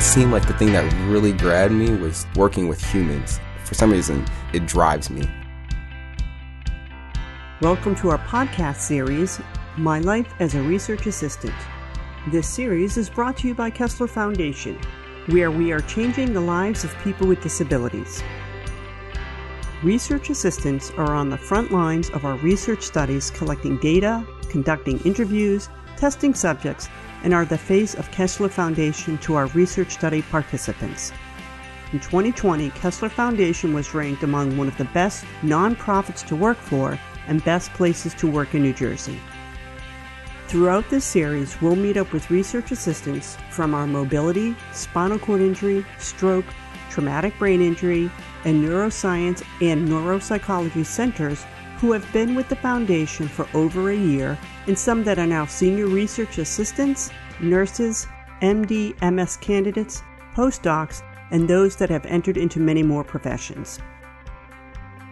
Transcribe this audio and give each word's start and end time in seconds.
it 0.00 0.04
seemed 0.04 0.32
like 0.32 0.46
the 0.46 0.54
thing 0.54 0.72
that 0.72 0.90
really 1.10 1.30
grabbed 1.30 1.74
me 1.74 1.94
was 1.94 2.26
working 2.34 2.68
with 2.68 2.82
humans. 2.82 3.38
For 3.64 3.74
some 3.74 3.92
reason, 3.92 4.24
it 4.54 4.64
drives 4.64 5.10
me. 5.10 5.28
Welcome 7.60 7.94
to 7.96 8.08
our 8.08 8.16
podcast 8.16 8.76
series, 8.76 9.42
My 9.76 9.98
Life 9.98 10.32
as 10.40 10.54
a 10.54 10.62
Research 10.62 11.04
Assistant. 11.04 11.52
This 12.28 12.48
series 12.48 12.96
is 12.96 13.10
brought 13.10 13.36
to 13.38 13.48
you 13.48 13.54
by 13.54 13.68
Kessler 13.68 14.06
Foundation, 14.06 14.80
where 15.26 15.50
we 15.50 15.70
are 15.70 15.80
changing 15.80 16.32
the 16.32 16.40
lives 16.40 16.82
of 16.82 16.96
people 17.00 17.26
with 17.26 17.42
disabilities. 17.42 18.22
Research 19.82 20.30
assistants 20.30 20.90
are 20.92 21.12
on 21.12 21.28
the 21.28 21.36
front 21.36 21.72
lines 21.72 22.08
of 22.08 22.24
our 22.24 22.38
research 22.38 22.84
studies, 22.84 23.30
collecting 23.30 23.76
data, 23.80 24.26
conducting 24.48 24.98
interviews, 25.00 25.68
testing 25.98 26.32
subjects, 26.32 26.88
and 27.22 27.34
are 27.34 27.44
the 27.44 27.58
face 27.58 27.94
of 27.94 28.10
Kessler 28.10 28.48
Foundation 28.48 29.18
to 29.18 29.34
our 29.34 29.46
research 29.48 29.92
study 29.92 30.22
participants. 30.22 31.12
In 31.92 32.00
2020, 32.00 32.70
Kessler 32.70 33.08
Foundation 33.08 33.74
was 33.74 33.94
ranked 33.94 34.22
among 34.22 34.56
one 34.56 34.68
of 34.68 34.78
the 34.78 34.84
best 34.86 35.24
nonprofits 35.42 36.26
to 36.28 36.36
work 36.36 36.56
for 36.58 36.98
and 37.26 37.44
best 37.44 37.72
places 37.72 38.14
to 38.14 38.30
work 38.30 38.54
in 38.54 38.62
New 38.62 38.72
Jersey. 38.72 39.18
Throughout 40.46 40.88
this 40.90 41.04
series, 41.04 41.60
we'll 41.60 41.76
meet 41.76 41.96
up 41.96 42.12
with 42.12 42.30
research 42.30 42.72
assistants 42.72 43.36
from 43.50 43.74
our 43.74 43.86
mobility, 43.86 44.56
spinal 44.72 45.18
cord 45.18 45.40
injury, 45.40 45.84
stroke, 45.98 46.44
traumatic 46.90 47.38
brain 47.38 47.62
injury, 47.62 48.10
and 48.44 48.64
neuroscience 48.64 49.44
and 49.60 49.88
neuropsychology 49.88 50.84
centers 50.84 51.44
who 51.80 51.92
have 51.92 52.12
been 52.12 52.34
with 52.34 52.48
the 52.48 52.56
foundation 52.56 53.26
for 53.26 53.48
over 53.54 53.90
a 53.90 53.96
year, 53.96 54.38
and 54.66 54.78
some 54.78 55.02
that 55.04 55.18
are 55.18 55.26
now 55.26 55.46
senior 55.46 55.86
research 55.86 56.36
assistants, 56.36 57.10
nurses, 57.40 58.06
MD, 58.42 58.94
MS 59.00 59.38
candidates, 59.38 60.02
postdocs, 60.34 61.02
and 61.30 61.48
those 61.48 61.76
that 61.76 61.88
have 61.88 62.04
entered 62.06 62.36
into 62.36 62.60
many 62.60 62.82
more 62.82 63.02
professions. 63.02 63.78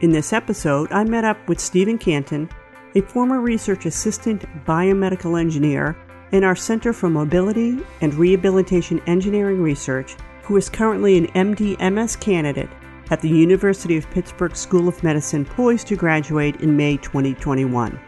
In 0.03 0.13
this 0.13 0.33
episode, 0.33 0.93
I 0.93 1.05
met 1.05 1.25
up 1.25 1.49
with 1.49 1.59
Stephen 1.59 1.97
Canton, 1.97 2.51
a 2.95 3.01
former 3.01 3.41
research 3.41 3.87
assistant 3.87 4.45
biomedical 4.67 5.41
engineer 5.41 5.97
in 6.33 6.45
our 6.45 6.57
Center 6.57 6.93
for 6.93 7.09
Mobility 7.09 7.79
and 8.03 8.15
Rehabilitation 8.15 9.01
Engineering 9.07 9.63
Research, 9.63 10.17
who 10.43 10.57
is 10.57 10.69
currently 10.69 11.17
an 11.17 11.29
MD 11.29 11.79
MS 11.93 12.17
candidate 12.17 12.71
at 13.11 13.21
the 13.21 13.29
University 13.29 13.97
of 13.97 14.11
Pittsburgh 14.11 14.57
School 14.57 14.89
of 14.89 15.03
Medicine, 15.03 15.45
poised 15.45 15.87
to 15.89 15.97
graduate 15.97 16.61
in 16.61 16.77
May 16.77 16.97
2021. 16.99 17.99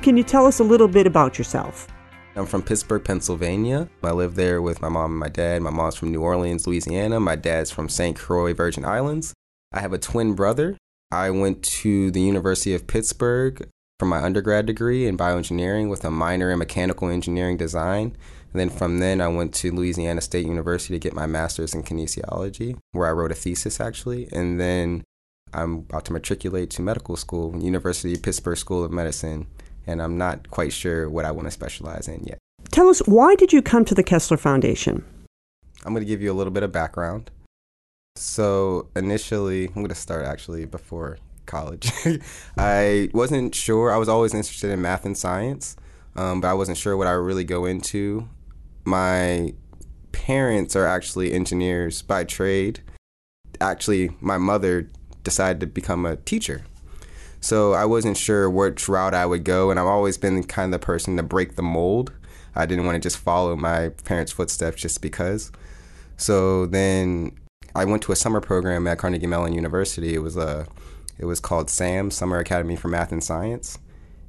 Can 0.00 0.16
you 0.16 0.22
tell 0.22 0.46
us 0.46 0.58
a 0.58 0.64
little 0.64 0.88
bit 0.88 1.06
about 1.06 1.38
yourself? 1.38 1.88
I'm 2.34 2.46
from 2.46 2.62
Pittsburgh, 2.62 3.04
Pennsylvania. 3.04 3.88
I 4.02 4.12
live 4.12 4.36
there 4.36 4.62
with 4.62 4.80
my 4.80 4.88
mom 4.88 5.10
and 5.10 5.20
my 5.20 5.28
dad. 5.28 5.60
My 5.60 5.70
mom's 5.70 5.96
from 5.96 6.12
New 6.12 6.22
Orleans, 6.22 6.66
Louisiana. 6.66 7.20
My 7.20 7.36
dad's 7.36 7.70
from 7.70 7.88
St. 7.88 8.16
Croix, 8.16 8.54
Virgin 8.54 8.84
Islands. 8.84 9.34
I 9.72 9.80
have 9.80 9.92
a 9.92 9.98
twin 9.98 10.34
brother. 10.34 10.78
I 11.10 11.28
went 11.28 11.62
to 11.62 12.10
the 12.10 12.22
University 12.22 12.74
of 12.74 12.86
Pittsburgh 12.86 13.68
for 13.98 14.06
my 14.06 14.22
undergrad 14.22 14.64
degree 14.64 15.06
in 15.06 15.18
bioengineering 15.18 15.90
with 15.90 16.04
a 16.04 16.10
minor 16.10 16.50
in 16.50 16.58
mechanical 16.58 17.08
engineering 17.08 17.58
design. 17.58 18.16
And 18.52 18.60
then 18.60 18.70
from 18.70 18.98
then, 18.98 19.20
I 19.20 19.28
went 19.28 19.54
to 19.54 19.72
Louisiana 19.72 20.20
State 20.20 20.46
University 20.46 20.94
to 20.94 20.98
get 20.98 21.14
my 21.14 21.26
master's 21.26 21.74
in 21.74 21.82
kinesiology, 21.82 22.76
where 22.92 23.08
I 23.08 23.12
wrote 23.12 23.32
a 23.32 23.34
thesis 23.34 23.80
actually. 23.80 24.28
And 24.32 24.60
then 24.60 25.04
I'm 25.54 25.86
about 25.90 26.04
to 26.06 26.12
matriculate 26.12 26.70
to 26.70 26.82
medical 26.82 27.16
school, 27.16 27.56
University 27.58 28.14
of 28.14 28.22
Pittsburgh 28.22 28.56
School 28.56 28.84
of 28.84 28.90
Medicine, 28.90 29.46
and 29.86 30.02
I'm 30.02 30.16
not 30.16 30.50
quite 30.50 30.72
sure 30.72 31.08
what 31.08 31.24
I 31.24 31.30
want 31.30 31.46
to 31.46 31.50
specialize 31.50 32.08
in 32.08 32.24
yet. 32.24 32.38
Tell 32.70 32.88
us, 32.88 33.00
why 33.00 33.34
did 33.34 33.52
you 33.52 33.60
come 33.60 33.84
to 33.86 33.94
the 33.94 34.02
Kessler 34.02 34.36
Foundation? 34.36 35.04
I'm 35.84 35.92
going 35.92 36.04
to 36.04 36.08
give 36.08 36.22
you 36.22 36.30
a 36.30 36.34
little 36.34 36.52
bit 36.52 36.62
of 36.62 36.72
background. 36.72 37.30
So, 38.16 38.88
initially, 38.94 39.68
I'm 39.68 39.74
going 39.74 39.88
to 39.88 39.94
start 39.94 40.26
actually 40.26 40.64
before 40.64 41.18
college. 41.46 41.90
I 42.56 43.08
wasn't 43.12 43.54
sure. 43.54 43.90
I 43.90 43.96
was 43.96 44.08
always 44.08 44.32
interested 44.32 44.70
in 44.70 44.80
math 44.80 45.04
and 45.04 45.16
science, 45.16 45.76
um, 46.14 46.40
but 46.40 46.48
I 46.48 46.54
wasn't 46.54 46.78
sure 46.78 46.96
what 46.96 47.06
I 47.06 47.16
would 47.16 47.24
really 47.24 47.44
go 47.44 47.64
into 47.64 48.28
my 48.84 49.54
parents 50.12 50.76
are 50.76 50.86
actually 50.86 51.32
engineers 51.32 52.02
by 52.02 52.24
trade. 52.24 52.80
Actually, 53.60 54.10
my 54.20 54.38
mother 54.38 54.88
decided 55.24 55.60
to 55.60 55.66
become 55.66 56.04
a 56.04 56.16
teacher. 56.16 56.64
So 57.40 57.72
I 57.72 57.84
wasn't 57.84 58.16
sure 58.16 58.48
which 58.48 58.88
route 58.88 59.14
I 59.14 59.26
would 59.26 59.44
go, 59.44 59.70
and 59.70 59.80
I've 59.80 59.86
always 59.86 60.16
been 60.16 60.42
kind 60.44 60.72
of 60.72 60.80
the 60.80 60.84
person 60.84 61.16
to 61.16 61.22
break 61.22 61.56
the 61.56 61.62
mold. 61.62 62.12
I 62.54 62.66
didn't 62.66 62.86
want 62.86 62.96
to 62.96 63.00
just 63.00 63.18
follow 63.18 63.56
my 63.56 63.88
parents' 64.04 64.32
footsteps 64.32 64.80
just 64.80 65.00
because. 65.00 65.50
So 66.16 66.66
then 66.66 67.32
I 67.74 67.84
went 67.84 68.02
to 68.04 68.12
a 68.12 68.16
summer 68.16 68.40
program 68.40 68.86
at 68.86 68.98
Carnegie 68.98 69.26
Mellon 69.26 69.54
University. 69.54 70.14
It 70.14 70.20
was 70.20 70.36
a 70.36 70.66
it 71.18 71.24
was 71.24 71.40
called 71.40 71.70
SAM, 71.70 72.10
Summer 72.10 72.38
Academy 72.38 72.76
for 72.76 72.88
Math 72.88 73.12
and 73.12 73.22
Science. 73.22 73.78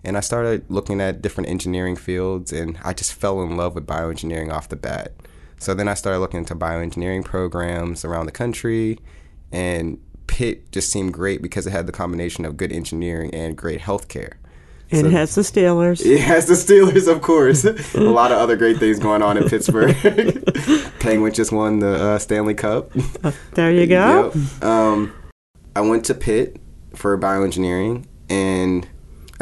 And 0.04 0.18
I 0.18 0.20
started 0.20 0.66
looking 0.70 1.00
at 1.00 1.22
different 1.22 1.50
engineering 1.50 1.96
fields, 1.96 2.52
and 2.52 2.78
I 2.84 2.94
just 2.94 3.14
fell 3.14 3.42
in 3.42 3.56
love 3.56 3.76
with 3.76 3.88
bioengineering 3.88 4.52
off 4.52 4.70
the 4.70 4.76
bat. 4.76 5.14
So 5.60 5.74
then 5.74 5.88
I 5.88 5.94
started 5.94 6.20
looking 6.20 6.40
into 6.40 6.56
bioengineering 6.56 7.24
programs 7.24 8.04
around 8.04 8.26
the 8.26 8.34
country, 8.34 9.00
and 9.52 10.00
Pitt 10.28 10.72
just 10.72 10.92
seemed 10.92 11.14
great 11.14 11.42
because 11.42 11.66
it 11.68 11.72
had 11.72 11.86
the 11.88 11.94
combination 11.94 12.44
of 12.44 12.58
good 12.58 12.72
engineering 12.72 13.34
and 13.34 13.56
great 13.56 13.80
healthcare. 13.80 14.34
And 14.92 15.02
so, 15.02 15.08
it 15.08 15.12
has 15.14 15.36
the 15.36 15.42
Steelers. 15.42 16.02
It 16.06 16.20
has 16.20 16.48
the 16.48 16.54
Steelers, 16.54 17.08
of 17.12 17.22
course. 17.22 17.64
a 17.64 18.00
lot 18.00 18.32
of 18.32 18.38
other 18.38 18.56
great 18.56 18.78
things 18.78 19.00
going 19.00 19.22
on 19.22 19.38
in 19.38 19.48
Pittsburgh. 19.48 19.96
Penguins 21.00 21.36
just 21.36 21.52
won 21.52 21.80
the 21.80 21.96
uh, 21.96 22.20
Stanley 22.20 22.54
Cup. 22.54 22.92
Uh, 23.24 23.32
there 23.54 23.72
you 23.72 23.88
go. 23.88 24.32
Yep. 24.36 24.64
Um, 24.64 25.14
I 25.76 25.82
went 25.82 26.06
to 26.06 26.14
Pitt 26.14 26.58
for 26.94 27.18
bioengineering, 27.18 28.06
and 28.30 28.88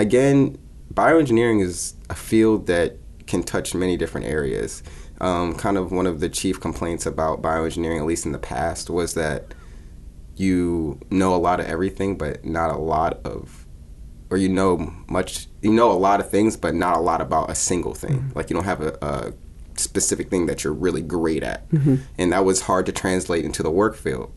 again, 0.01 0.57
bioengineering 0.93 1.61
is 1.63 1.93
a 2.09 2.15
field 2.15 2.67
that 2.67 2.97
can 3.27 3.43
touch 3.43 3.73
many 3.73 3.95
different 3.95 4.27
areas. 4.27 4.83
Um, 5.21 5.55
kind 5.55 5.77
of 5.77 5.91
one 5.91 6.07
of 6.07 6.19
the 6.19 6.29
chief 6.29 6.59
complaints 6.59 7.05
about 7.05 7.41
bioengineering, 7.41 7.99
at 7.99 8.05
least 8.05 8.25
in 8.25 8.31
the 8.31 8.39
past, 8.39 8.89
was 8.89 9.13
that 9.13 9.53
you 10.35 10.99
know 11.11 11.35
a 11.35 11.37
lot 11.37 11.59
of 11.59 11.67
everything, 11.67 12.17
but 12.17 12.43
not 12.43 12.71
a 12.71 12.77
lot 12.77 13.19
of, 13.23 13.67
or 14.31 14.37
you 14.37 14.49
know 14.49 14.91
much, 15.07 15.47
you 15.61 15.71
know 15.71 15.91
a 15.91 15.93
lot 15.93 16.19
of 16.19 16.29
things, 16.29 16.57
but 16.57 16.73
not 16.73 16.97
a 16.97 16.99
lot 16.99 17.21
about 17.21 17.51
a 17.51 17.55
single 17.55 17.93
thing. 17.93 18.17
Mm-hmm. 18.17 18.37
Like 18.37 18.49
you 18.49 18.55
don't 18.55 18.65
have 18.65 18.81
a, 18.81 18.97
a, 19.01 19.33
specific 19.75 20.29
thing 20.29 20.45
that 20.47 20.63
you're 20.63 20.73
really 20.73 21.01
great 21.01 21.43
at. 21.43 21.67
Mm-hmm. 21.69 21.95
And 22.17 22.33
that 22.33 22.43
was 22.43 22.61
hard 22.61 22.85
to 22.87 22.91
translate 22.91 23.45
into 23.45 23.63
the 23.63 23.71
work 23.71 23.95
field. 23.95 24.31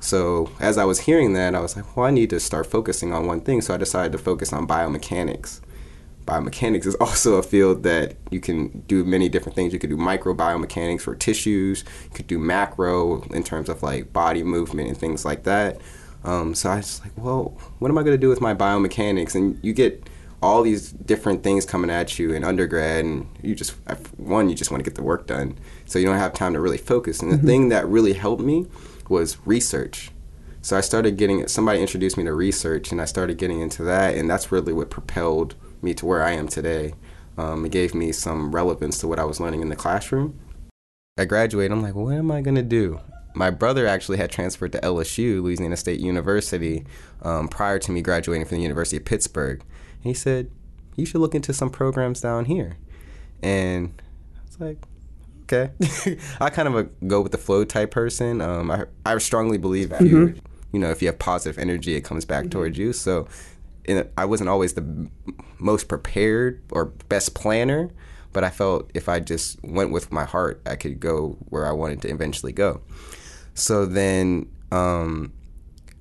So 0.00 0.50
as 0.60 0.78
I 0.78 0.84
was 0.84 1.00
hearing 1.00 1.32
that, 1.34 1.54
I 1.54 1.60
was 1.60 1.76
like, 1.76 1.96
well, 1.96 2.06
I 2.06 2.10
need 2.10 2.30
to 2.30 2.40
start 2.40 2.66
focusing 2.66 3.12
on 3.12 3.26
one 3.26 3.40
thing. 3.40 3.60
So 3.60 3.74
I 3.74 3.76
decided 3.76 4.12
to 4.12 4.18
focus 4.18 4.52
on 4.52 4.66
biomechanics. 4.66 5.60
Biomechanics 6.24 6.86
is 6.86 6.94
also 7.00 7.36
a 7.36 7.42
field 7.42 7.82
that 7.82 8.16
you 8.30 8.40
can 8.40 8.80
do 8.86 9.04
many 9.04 9.28
different 9.28 9.56
things. 9.56 9.72
You 9.72 9.78
could 9.78 9.90
do 9.90 9.96
micro 9.96 10.34
biomechanics 10.34 11.02
for 11.02 11.14
tissues. 11.14 11.84
You 12.04 12.10
could 12.10 12.26
do 12.26 12.38
macro 12.38 13.22
in 13.30 13.42
terms 13.42 13.68
of 13.68 13.82
like 13.82 14.12
body 14.12 14.42
movement 14.42 14.88
and 14.88 14.96
things 14.96 15.24
like 15.24 15.44
that. 15.44 15.80
Um, 16.24 16.54
so 16.54 16.70
I 16.70 16.76
was 16.76 17.00
like, 17.00 17.12
well, 17.16 17.56
what 17.78 17.90
am 17.90 17.98
I 17.98 18.02
going 18.02 18.14
to 18.14 18.20
do 18.20 18.28
with 18.28 18.40
my 18.40 18.54
biomechanics? 18.54 19.34
And 19.34 19.58
you 19.62 19.72
get 19.72 20.08
all 20.42 20.62
these 20.62 20.92
different 20.92 21.42
things 21.42 21.64
coming 21.64 21.90
at 21.90 22.18
you 22.18 22.32
in 22.32 22.44
undergrad, 22.44 23.04
and 23.04 23.26
you 23.42 23.54
just 23.54 23.74
one, 24.18 24.48
you 24.48 24.54
just 24.54 24.70
want 24.70 24.82
to 24.82 24.88
get 24.88 24.94
the 24.94 25.02
work 25.02 25.26
done, 25.26 25.58
so 25.84 25.98
you 25.98 26.06
don't 26.06 26.18
have 26.18 26.32
time 26.32 26.52
to 26.52 26.60
really 26.60 26.78
focus. 26.78 27.20
And 27.20 27.32
the 27.32 27.36
mm-hmm. 27.36 27.46
thing 27.46 27.68
that 27.70 27.88
really 27.88 28.12
helped 28.12 28.42
me 28.42 28.66
was 29.08 29.38
research. 29.46 30.10
So 30.60 30.76
I 30.76 30.80
started 30.80 31.16
getting 31.16 31.46
somebody 31.48 31.80
introduced 31.80 32.16
me 32.16 32.24
to 32.24 32.32
research, 32.32 32.92
and 32.92 33.00
I 33.00 33.04
started 33.04 33.38
getting 33.38 33.60
into 33.60 33.82
that, 33.84 34.14
and 34.14 34.28
that's 34.28 34.52
really 34.52 34.72
what 34.72 34.90
propelled 34.90 35.54
me 35.80 35.94
to 35.94 36.06
where 36.06 36.22
I 36.22 36.32
am 36.32 36.48
today. 36.48 36.94
Um, 37.36 37.64
it 37.64 37.72
gave 37.72 37.94
me 37.94 38.12
some 38.12 38.54
relevance 38.54 38.98
to 38.98 39.08
what 39.08 39.18
I 39.20 39.24
was 39.24 39.38
learning 39.40 39.62
in 39.62 39.68
the 39.68 39.76
classroom. 39.76 40.38
I 41.16 41.24
graduated. 41.24 41.72
I'm 41.72 41.82
like, 41.82 41.94
what 41.94 42.14
am 42.14 42.30
I 42.30 42.40
gonna 42.40 42.62
do? 42.62 43.00
My 43.34 43.50
brother 43.50 43.86
actually 43.86 44.18
had 44.18 44.30
transferred 44.30 44.72
to 44.72 44.80
LSU, 44.80 45.42
Louisiana 45.42 45.76
State 45.76 46.00
University, 46.00 46.84
um, 47.22 47.46
prior 47.46 47.78
to 47.78 47.92
me 47.92 48.02
graduating 48.02 48.46
from 48.46 48.56
the 48.56 48.62
University 48.62 48.96
of 48.96 49.04
Pittsburgh. 49.04 49.60
And 49.60 50.04
he 50.04 50.14
said, 50.14 50.50
you 50.96 51.06
should 51.06 51.20
look 51.20 51.34
into 51.34 51.52
some 51.52 51.70
programs 51.70 52.20
down 52.20 52.46
here. 52.46 52.76
And 53.40 54.02
I 54.36 54.40
was 54.46 54.60
like, 54.60 54.78
okay. 55.50 55.72
I 56.40 56.50
kind 56.50 56.68
of 56.68 56.74
a 56.76 56.84
go 57.06 57.20
with 57.20 57.32
the 57.32 57.38
flow 57.38 57.64
type 57.64 57.90
person. 57.90 58.40
Um, 58.40 58.70
I 58.70 58.84
I 59.04 59.16
strongly 59.18 59.58
believe 59.58 59.92
if 59.92 60.00
you 60.00 60.16
mm-hmm. 60.16 60.38
you 60.72 60.80
know 60.80 60.90
if 60.90 61.02
you 61.02 61.08
have 61.08 61.18
positive 61.18 61.58
energy, 61.58 61.94
it 61.94 62.02
comes 62.02 62.24
back 62.24 62.44
mm-hmm. 62.44 62.50
towards 62.50 62.78
you. 62.78 62.92
So, 62.92 63.28
in, 63.84 64.08
I 64.16 64.24
wasn't 64.24 64.50
always 64.50 64.74
the 64.74 65.08
most 65.58 65.88
prepared 65.88 66.62
or 66.70 66.86
best 66.86 67.34
planner, 67.34 67.90
but 68.32 68.44
I 68.44 68.50
felt 68.50 68.90
if 68.94 69.08
I 69.08 69.20
just 69.20 69.62
went 69.62 69.90
with 69.90 70.12
my 70.12 70.24
heart, 70.24 70.60
I 70.66 70.76
could 70.76 71.00
go 71.00 71.36
where 71.48 71.66
I 71.66 71.72
wanted 71.72 72.02
to 72.02 72.08
eventually 72.08 72.52
go. 72.52 72.80
So 73.54 73.86
then. 73.86 74.50
Um, 74.70 75.32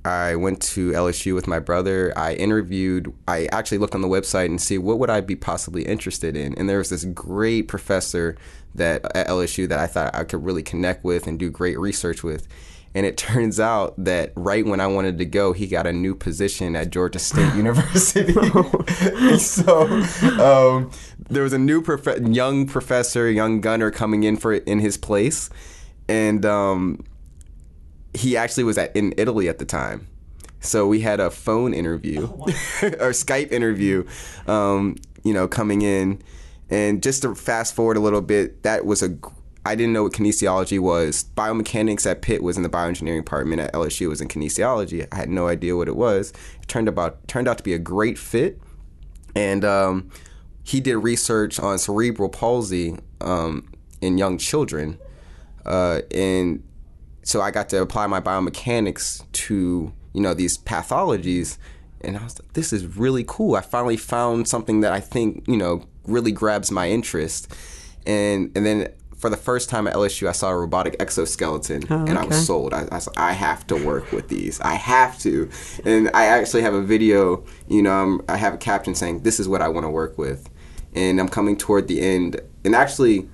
I 0.06 0.38
went 0.38 0.62
to 0.62 0.92
LSU 0.92 1.36
with 1.36 1.48
my 1.48 1.60
brother. 1.60 2.14
I 2.16 2.34
interviewed. 2.36 3.14
I 3.28 3.48
actually 3.52 3.80
looked 3.80 3.94
on 3.94 4.02
the 4.02 4.08
website 4.08 4.46
and 4.46 4.62
see 4.62 4.78
what 4.78 5.00
would 5.00 5.10
I 5.10 5.20
be 5.20 5.36
possibly 5.36 5.84
interested 5.84 6.38
in. 6.38 6.54
And 6.56 6.70
there 6.70 6.78
was 6.78 6.90
this 6.90 7.04
great 7.04 7.68
professor 7.68 8.38
that 8.78 9.06
at 9.16 9.28
LSU 9.28 9.68
that 9.70 9.80
I 9.80 9.88
thought 9.88 10.16
I 10.16 10.24
could 10.24 10.44
really 10.44 10.64
connect 10.64 11.04
with 11.04 11.28
and 11.28 11.38
do 11.38 11.50
great 11.50 11.78
research 11.78 12.24
with. 12.24 12.48
And 12.96 13.06
it 13.06 13.18
turns 13.18 13.60
out 13.60 13.94
that 14.04 14.32
right 14.36 14.66
when 14.66 14.80
I 14.80 14.88
wanted 14.88 15.18
to 15.20 15.26
go, 15.26 15.54
he 15.54 15.68
got 15.68 15.86
a 15.86 15.94
new 15.94 16.16
position 16.16 16.76
at 16.76 16.90
Georgia 16.90 17.20
State 17.20 17.54
University. 17.56 18.34
so 19.38 19.88
um, 20.42 20.92
there 21.30 21.44
was 21.44 21.54
a 21.54 21.60
new 21.60 21.82
prof- 21.82 22.20
young 22.28 22.66
professor, 22.66 23.30
young 23.30 23.62
gunner 23.62 23.92
coming 23.92 24.24
in 24.24 24.38
for 24.38 24.54
in 24.54 24.80
his 24.80 24.98
place, 24.98 25.50
and 26.08 26.46
um, 26.46 27.04
he 28.14 28.38
actually 28.38 28.64
was 28.64 28.78
at, 28.78 28.96
in 28.96 29.14
Italy 29.18 29.48
at 29.50 29.60
the 29.60 29.66
time. 29.66 30.08
So 30.60 30.88
we 30.88 31.02
had 31.02 31.20
a 31.20 31.30
phone 31.30 31.74
interview 31.74 32.24
oh, 32.24 32.46
or 32.82 33.12
Skype 33.12 33.52
interview, 33.52 34.06
um, 34.48 34.96
you 35.24 35.34
know, 35.34 35.48
coming 35.48 35.82
in. 35.82 36.22
And 36.70 37.02
just 37.02 37.22
to 37.22 37.34
fast 37.36 37.74
forward 37.74 37.98
a 37.98 38.02
little 38.02 38.22
bit, 38.22 38.64
that 38.64 38.86
was 38.86 39.02
a 39.02 39.18
I 39.68 39.76
didn't 39.76 39.92
know 39.92 40.04
what 40.04 40.14
kinesiology 40.14 40.80
was. 40.80 41.26
Biomechanics 41.36 42.10
at 42.10 42.22
Pitt 42.22 42.42
was 42.42 42.56
in 42.56 42.64
the 42.64 42.70
bioengineering 42.70 43.18
department 43.18 43.60
at 43.60 43.74
LSU 43.74 44.08
was 44.08 44.22
in 44.22 44.30
kinesiology. 44.30 45.06
I 45.12 45.16
had 45.16 45.30
no 45.30 45.48
idea 45.50 45.76
what 45.76 45.90
it 45.90 45.98
was. 45.98 46.32
It 46.62 46.70
turned 46.70 46.88
about 46.88 47.28
turned 47.28 47.50
out 47.50 47.58
to 47.58 47.66
be 47.66 47.74
a 47.74 47.80
great 47.80 48.18
fit, 48.18 48.62
and 49.36 49.66
um, 49.66 50.10
he 50.64 50.80
did 50.80 50.96
research 50.98 51.60
on 51.60 51.80
cerebral 51.80 52.30
palsy 52.30 52.98
um, 53.20 53.70
in 54.00 54.18
young 54.18 54.38
children, 54.38 55.00
uh, 55.66 56.00
and 56.16 56.64
so 57.24 57.42
I 57.42 57.52
got 57.52 57.68
to 57.70 57.82
apply 57.82 58.08
my 58.08 58.22
biomechanics 58.22 59.30
to 59.34 59.92
you 60.14 60.22
know 60.22 60.34
these 60.34 60.58
pathologies, 60.58 61.58
and 62.00 62.16
I 62.16 62.24
was 62.24 62.40
like, 62.40 62.54
this 62.54 62.72
is 62.72 62.86
really 62.96 63.26
cool. 63.28 63.56
I 63.56 63.62
finally 63.62 63.98
found 63.98 64.48
something 64.48 64.80
that 64.80 64.94
I 64.94 65.02
think 65.02 65.44
you 65.46 65.58
know 65.58 65.84
really 66.08 66.32
grabs 66.32 66.72
my 66.72 66.90
interest, 66.90 67.54
and 68.06 68.52
and 68.56 68.66
then 68.66 68.90
for 69.18 69.30
the 69.32 69.38
first 69.38 69.70
time 69.70 69.88
at 69.88 69.96
LSU, 69.96 70.30
I 70.30 70.32
saw 70.32 70.52
a 70.52 70.58
robotic 70.58 70.96
exoskeleton, 71.00 71.84
oh, 71.90 72.02
okay. 72.02 72.12
and 72.12 72.20
I 72.20 72.26
was 72.26 72.46
sold. 72.46 72.74
I, 72.74 72.88
I, 72.92 73.02
I, 73.18 73.32
have 73.32 73.66
to 73.68 73.76
work 73.76 74.12
with 74.12 74.28
these. 74.28 74.62
I 74.62 74.76
have 74.76 75.18
to, 75.20 75.50
and 75.84 76.12
I 76.14 76.26
actually 76.26 76.62
have 76.62 76.76
a 76.76 76.84
video. 76.84 77.44
You 77.68 77.82
know, 77.82 77.92
I'm, 77.92 78.22
I 78.30 78.38
have 78.38 78.54
a 78.54 78.58
caption 78.58 78.94
saying, 78.94 79.24
"This 79.24 79.40
is 79.40 79.50
what 79.50 79.62
I 79.62 79.70
want 79.70 79.86
to 79.86 79.90
work 79.90 80.18
with," 80.18 80.50
and 80.94 81.20
I'm 81.20 81.30
coming 81.30 81.58
toward 81.58 81.88
the 81.88 82.00
end. 82.00 82.40
And 82.64 82.76
actually, 82.76 83.28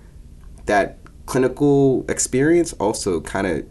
that 0.67 0.99
clinical 1.25 2.05
experience 2.07 2.73
also 2.73 3.19
kind 3.19 3.47
of 3.47 3.65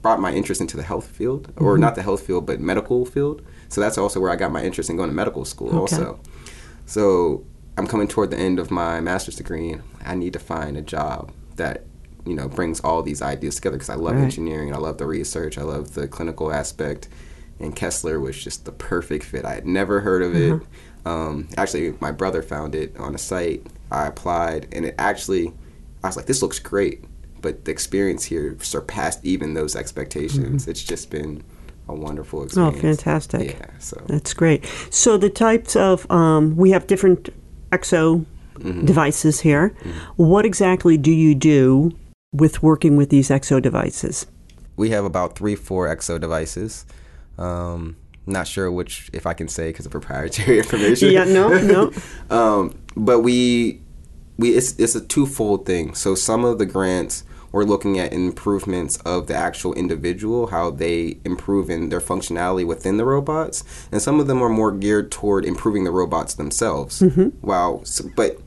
brought 0.00 0.20
my 0.20 0.32
interest 0.32 0.60
into 0.60 0.76
the 0.76 0.82
health 0.84 1.06
field, 1.06 1.52
or 1.56 1.72
mm-hmm. 1.72 1.80
not 1.80 1.96
the 1.96 2.02
health 2.02 2.24
field, 2.24 2.46
but 2.46 2.60
medical 2.60 3.04
field. 3.04 3.42
So 3.68 3.80
that's 3.80 3.98
also 3.98 4.20
where 4.20 4.30
I 4.30 4.36
got 4.36 4.52
my 4.52 4.62
interest 4.62 4.90
in 4.90 4.96
going 4.96 5.08
to 5.08 5.14
medical 5.14 5.44
school. 5.44 5.68
Okay. 5.68 5.96
Also, 5.96 6.20
so 6.86 7.44
I'm 7.76 7.86
coming 7.86 8.08
toward 8.08 8.30
the 8.30 8.38
end 8.38 8.58
of 8.58 8.70
my 8.70 9.00
master's 9.00 9.36
degree, 9.36 9.72
and 9.72 9.82
I 10.04 10.14
need 10.14 10.32
to 10.34 10.38
find 10.38 10.76
a 10.76 10.82
job 10.82 11.32
that 11.56 11.84
you 12.26 12.34
know 12.34 12.48
brings 12.48 12.80
all 12.80 13.02
these 13.02 13.22
ideas 13.22 13.56
together 13.56 13.76
because 13.76 13.90
I 13.90 13.94
love 13.94 14.16
right. 14.16 14.24
engineering, 14.24 14.74
I 14.74 14.78
love 14.78 14.98
the 14.98 15.06
research, 15.06 15.58
I 15.58 15.62
love 15.62 15.94
the 15.94 16.06
clinical 16.06 16.52
aspect, 16.52 17.08
and 17.58 17.74
Kessler 17.74 18.20
was 18.20 18.42
just 18.42 18.64
the 18.64 18.72
perfect 18.72 19.24
fit. 19.24 19.44
I 19.44 19.54
had 19.54 19.66
never 19.66 20.00
heard 20.00 20.22
of 20.22 20.34
it. 20.34 20.52
Mm-hmm. 20.52 21.08
Um, 21.08 21.48
actually, 21.56 21.94
my 22.00 22.12
brother 22.12 22.42
found 22.42 22.74
it 22.74 22.96
on 22.96 23.14
a 23.14 23.18
site. 23.18 23.66
I 23.90 24.06
applied, 24.06 24.68
and 24.72 24.84
it 24.84 24.94
actually, 24.98 25.52
I 26.02 26.08
was 26.08 26.16
like, 26.16 26.26
this 26.26 26.42
looks 26.42 26.58
great. 26.58 27.04
But 27.40 27.64
the 27.64 27.72
experience 27.72 28.24
here 28.24 28.56
surpassed 28.60 29.24
even 29.24 29.54
those 29.54 29.74
expectations. 29.74 30.62
Mm-hmm. 30.62 30.70
It's 30.70 30.82
just 30.82 31.10
been 31.10 31.42
a 31.88 31.94
wonderful 31.94 32.40
oh, 32.40 32.44
experience. 32.44 32.76
Oh, 32.76 32.80
fantastic! 32.80 33.58
Yeah, 33.58 33.78
so 33.78 34.00
that's 34.06 34.32
great. 34.32 34.64
So 34.90 35.16
the 35.16 35.30
types 35.30 35.74
of 35.74 36.08
um, 36.10 36.56
we 36.56 36.70
have 36.70 36.86
different 36.86 37.30
exo 37.72 38.24
mm-hmm. 38.54 38.84
devices 38.84 39.40
here. 39.40 39.70
Mm-hmm. 39.70 39.98
What 40.16 40.44
exactly 40.44 40.96
do 40.96 41.10
you 41.10 41.34
do 41.34 41.92
with 42.32 42.62
working 42.62 42.96
with 42.96 43.10
these 43.10 43.28
exo 43.28 43.60
devices? 43.60 44.26
We 44.76 44.90
have 44.90 45.04
about 45.04 45.36
three, 45.36 45.54
four 45.54 45.94
exo 45.94 46.20
devices. 46.20 46.86
Um, 47.38 47.96
not 48.26 48.46
sure 48.46 48.70
which, 48.70 49.10
if 49.12 49.26
I 49.26 49.34
can 49.34 49.48
say, 49.48 49.70
because 49.70 49.86
of 49.86 49.92
proprietary 49.92 50.58
information. 50.64 51.10
yeah, 51.10 51.24
no, 51.24 51.48
no. 51.60 51.92
um, 52.30 52.78
but 52.96 53.20
we, 53.20 53.80
we, 54.38 54.50
it's 54.50 54.78
it's 54.78 54.94
a 54.94 55.00
twofold 55.00 55.66
thing. 55.66 55.94
So 55.94 56.14
some 56.14 56.44
of 56.44 56.58
the 56.58 56.66
grants 56.66 57.24
we're 57.52 57.64
looking 57.64 57.98
at 57.98 58.12
improvements 58.12 58.96
of 58.98 59.26
the 59.26 59.34
actual 59.34 59.74
individual, 59.74 60.48
how 60.48 60.70
they 60.70 61.18
improve 61.24 61.70
in 61.70 61.90
their 61.90 62.00
functionality 62.00 62.66
within 62.66 62.96
the 62.96 63.04
robots, 63.04 63.62
and 63.92 64.02
some 64.02 64.18
of 64.18 64.26
them 64.26 64.42
are 64.42 64.48
more 64.48 64.72
geared 64.72 65.12
toward 65.12 65.44
improving 65.44 65.84
the 65.84 65.90
robots 65.90 66.34
themselves. 66.34 67.00
Mm-hmm. 67.00 67.46
Wow, 67.46 67.82
so, 67.84 68.04
but 68.16 68.40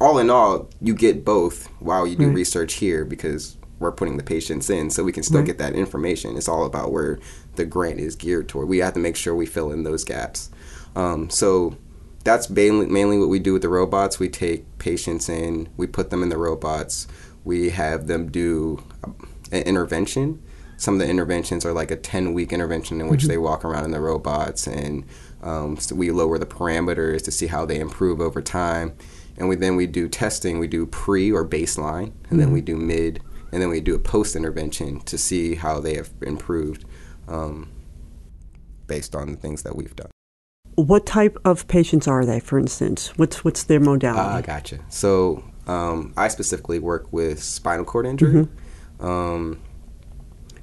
all 0.00 0.18
in 0.18 0.30
all, 0.30 0.68
you 0.80 0.94
get 0.94 1.24
both 1.24 1.66
while 1.80 2.06
you 2.06 2.16
do 2.16 2.26
right. 2.26 2.34
research 2.34 2.74
here 2.74 3.04
because 3.04 3.56
we're 3.78 3.92
putting 3.92 4.16
the 4.16 4.22
patients 4.22 4.70
in, 4.70 4.90
so 4.90 5.04
we 5.04 5.12
can 5.12 5.22
still 5.22 5.40
right. 5.40 5.46
get 5.46 5.58
that 5.58 5.74
information. 5.74 6.36
It's 6.36 6.48
all 6.48 6.64
about 6.64 6.90
where 6.90 7.18
the 7.56 7.64
grant 7.64 8.00
is 8.00 8.16
geared 8.16 8.48
toward. 8.48 8.68
We 8.68 8.78
have 8.78 8.94
to 8.94 9.00
make 9.00 9.16
sure 9.16 9.34
we 9.34 9.46
fill 9.46 9.70
in 9.70 9.82
those 9.82 10.04
gaps. 10.04 10.50
Um, 10.96 11.30
so 11.30 11.76
that's 12.24 12.50
mainly, 12.50 12.86
mainly 12.86 13.18
what 13.18 13.28
we 13.28 13.38
do 13.38 13.52
with 13.52 13.62
the 13.62 13.68
robots. 13.68 14.18
We 14.18 14.28
take 14.28 14.78
patients 14.78 15.28
in, 15.28 15.68
we 15.76 15.86
put 15.86 16.10
them 16.10 16.22
in 16.22 16.28
the 16.28 16.38
robots 16.38 17.06
we 17.48 17.70
have 17.70 18.08
them 18.08 18.30
do 18.30 18.84
an 19.50 19.62
intervention. 19.62 20.40
Some 20.76 20.94
of 20.94 21.00
the 21.00 21.08
interventions 21.08 21.64
are 21.64 21.72
like 21.72 21.90
a 21.90 21.96
10 21.96 22.34
week 22.34 22.52
intervention 22.52 23.00
in 23.00 23.08
which 23.08 23.20
mm-hmm. 23.20 23.30
they 23.30 23.38
walk 23.38 23.64
around 23.64 23.86
in 23.86 23.90
the 23.90 24.00
robots, 24.00 24.66
and 24.66 25.04
um, 25.42 25.78
so 25.78 25.96
we 25.96 26.10
lower 26.10 26.38
the 26.38 26.46
parameters 26.46 27.24
to 27.24 27.30
see 27.30 27.46
how 27.46 27.64
they 27.64 27.80
improve 27.80 28.20
over 28.20 28.42
time. 28.42 28.94
And 29.38 29.48
we 29.48 29.56
then 29.56 29.76
we 29.76 29.86
do 29.86 30.08
testing. 30.08 30.58
We 30.58 30.68
do 30.68 30.84
pre 30.84 31.32
or 31.32 31.44
baseline, 31.44 32.02
and 32.02 32.12
mm-hmm. 32.12 32.38
then 32.38 32.52
we 32.52 32.60
do 32.60 32.76
mid, 32.76 33.22
and 33.50 33.62
then 33.62 33.70
we 33.70 33.80
do 33.80 33.94
a 33.94 33.98
post 33.98 34.36
intervention 34.36 35.00
to 35.00 35.16
see 35.16 35.54
how 35.54 35.80
they 35.80 35.94
have 35.94 36.10
improved 36.20 36.84
um, 37.28 37.70
based 38.86 39.16
on 39.16 39.32
the 39.32 39.36
things 39.38 39.62
that 39.62 39.74
we've 39.74 39.96
done. 39.96 40.10
What 40.74 41.06
type 41.06 41.38
of 41.46 41.66
patients 41.66 42.06
are 42.06 42.26
they, 42.26 42.40
for 42.40 42.58
instance? 42.58 43.16
What's 43.16 43.42
what's 43.42 43.62
their 43.64 43.80
modality? 43.80 44.20
Ah, 44.20 44.36
uh, 44.36 44.40
gotcha. 44.42 44.80
So 44.90 45.42
um, 45.68 46.14
I 46.16 46.28
specifically 46.28 46.78
work 46.78 47.12
with 47.12 47.42
spinal 47.42 47.84
cord 47.84 48.06
injury. 48.06 48.46
Mm-hmm. 48.46 49.06
Um, 49.06 49.60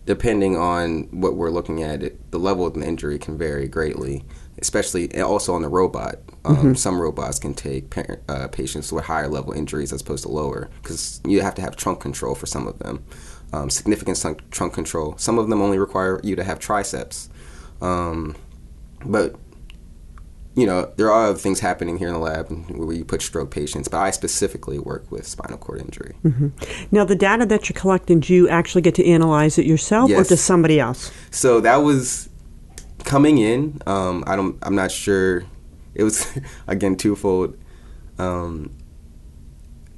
depending 0.06 0.58
on 0.58 1.04
what 1.12 1.36
we're 1.36 1.52
looking 1.52 1.82
at, 1.84 2.04
it, 2.04 2.32
the 2.32 2.40
level 2.40 2.66
of 2.66 2.74
the 2.74 2.86
injury 2.86 3.18
can 3.18 3.38
vary 3.38 3.68
greatly, 3.68 4.24
especially 4.60 5.22
also 5.22 5.54
on 5.54 5.62
the 5.62 5.70
robot. 5.70 6.16
Um, 6.44 6.56
mm-hmm. 6.58 6.74
Some 6.74 7.00
robots 7.00 7.40
can 7.40 7.54
take 7.54 7.90
parent, 7.90 8.22
uh, 8.28 8.48
patients 8.48 8.92
with 8.92 9.06
higher 9.06 9.28
level 9.28 9.54
injuries 9.54 9.94
as 9.94 10.02
opposed 10.02 10.24
to 10.24 10.30
lower 10.30 10.70
because 10.82 11.22
you 11.26 11.42
have 11.42 11.56
to 11.56 11.62
have 11.62 11.76
trunk 11.76 12.02
control 12.02 12.36
for 12.36 12.46
some 12.46 12.68
of 12.68 12.80
them. 12.80 13.04
Um, 13.54 13.70
significant 13.70 14.24
trunk 14.52 14.74
control. 14.74 15.16
Some 15.18 15.40
of 15.40 15.50
them 15.50 15.62
only 15.62 15.80
require 15.80 16.20
you 16.24 16.36
to 16.36 16.44
have 16.44 16.60
triceps. 16.60 17.30
Um, 17.80 18.36
but 19.06 19.36
you 20.56 20.66
know, 20.66 20.92
there 20.96 21.12
are 21.12 21.28
other 21.28 21.38
things 21.38 21.60
happening 21.60 21.98
here 21.98 22.08
in 22.08 22.14
the 22.14 22.20
lab 22.20 22.50
where 22.70 22.96
you 22.96 23.04
put 23.04 23.22
stroke 23.22 23.52
patients, 23.52 23.90
but 23.90 23.98
I 23.98 24.12
specifically 24.12 24.80
work 24.80 25.12
with 25.12 25.28
spinal 25.28 25.58
cord 25.58 25.82
injury. 25.82 26.16
Mm-hmm. 26.24 26.96
Now, 26.96 27.04
the 27.04 27.16
data 27.16 27.46
that 27.46 27.68
you're 27.68 27.80
collecting, 27.80 28.22
do 28.22 28.34
you 28.34 28.48
actually 28.48 28.82
get 28.82 28.96
to 28.96 29.06
analyze 29.06 29.58
it 29.58 29.66
yourself, 29.66 30.10
yes. 30.10 30.20
or 30.26 30.30
does 30.30 30.42
somebody 30.42 30.80
else? 30.80 31.12
So 31.30 31.60
that 31.60 31.78
was 31.78 32.30
coming 33.04 33.38
in. 33.38 33.80
Um, 33.86 34.24
I 34.28 34.38
don't. 34.38 34.58
I'm 34.62 34.76
not 34.76 34.92
sure. 34.92 35.44
It 35.94 36.04
was 36.04 36.26
again 36.68 36.96
twofold. 36.96 37.58
Um, 38.18 38.74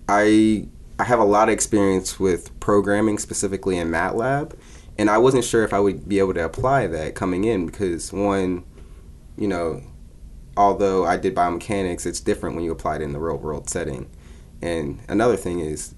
I 0.10 0.68
I 0.98 1.04
have 1.04 1.20
a 1.20 1.26
lot 1.26 1.50
of 1.50 1.54
experience 1.54 2.20
with 2.20 2.60
programming, 2.60 3.20
specifically 3.20 3.78
in 3.78 3.92
MATLAB, 3.92 4.58
and 4.98 5.12
I 5.12 5.20
wasn't 5.20 5.44
sure 5.44 5.64
if 5.64 5.72
I 5.72 5.80
would 5.80 6.10
be 6.10 6.18
able 6.18 6.34
to 6.34 6.44
apply 6.44 6.88
that 6.88 7.14
coming 7.14 7.44
in 7.44 7.68
because 7.68 8.12
one, 8.12 8.64
you 9.38 9.48
know 9.48 9.84
although 10.58 11.06
I 11.06 11.18
did 11.18 11.36
biomechanics, 11.36 12.06
it's 12.06 12.20
different 12.20 12.56
when 12.56 12.66
you 12.66 12.72
apply 12.72 12.98
it 12.98 13.02
in 13.02 13.14
the 13.14 13.20
real 13.20 13.38
world 13.38 13.70
setting. 13.70 14.10
And 14.62 15.00
another 15.08 15.38
thing 15.38 15.60
is, 15.60 15.94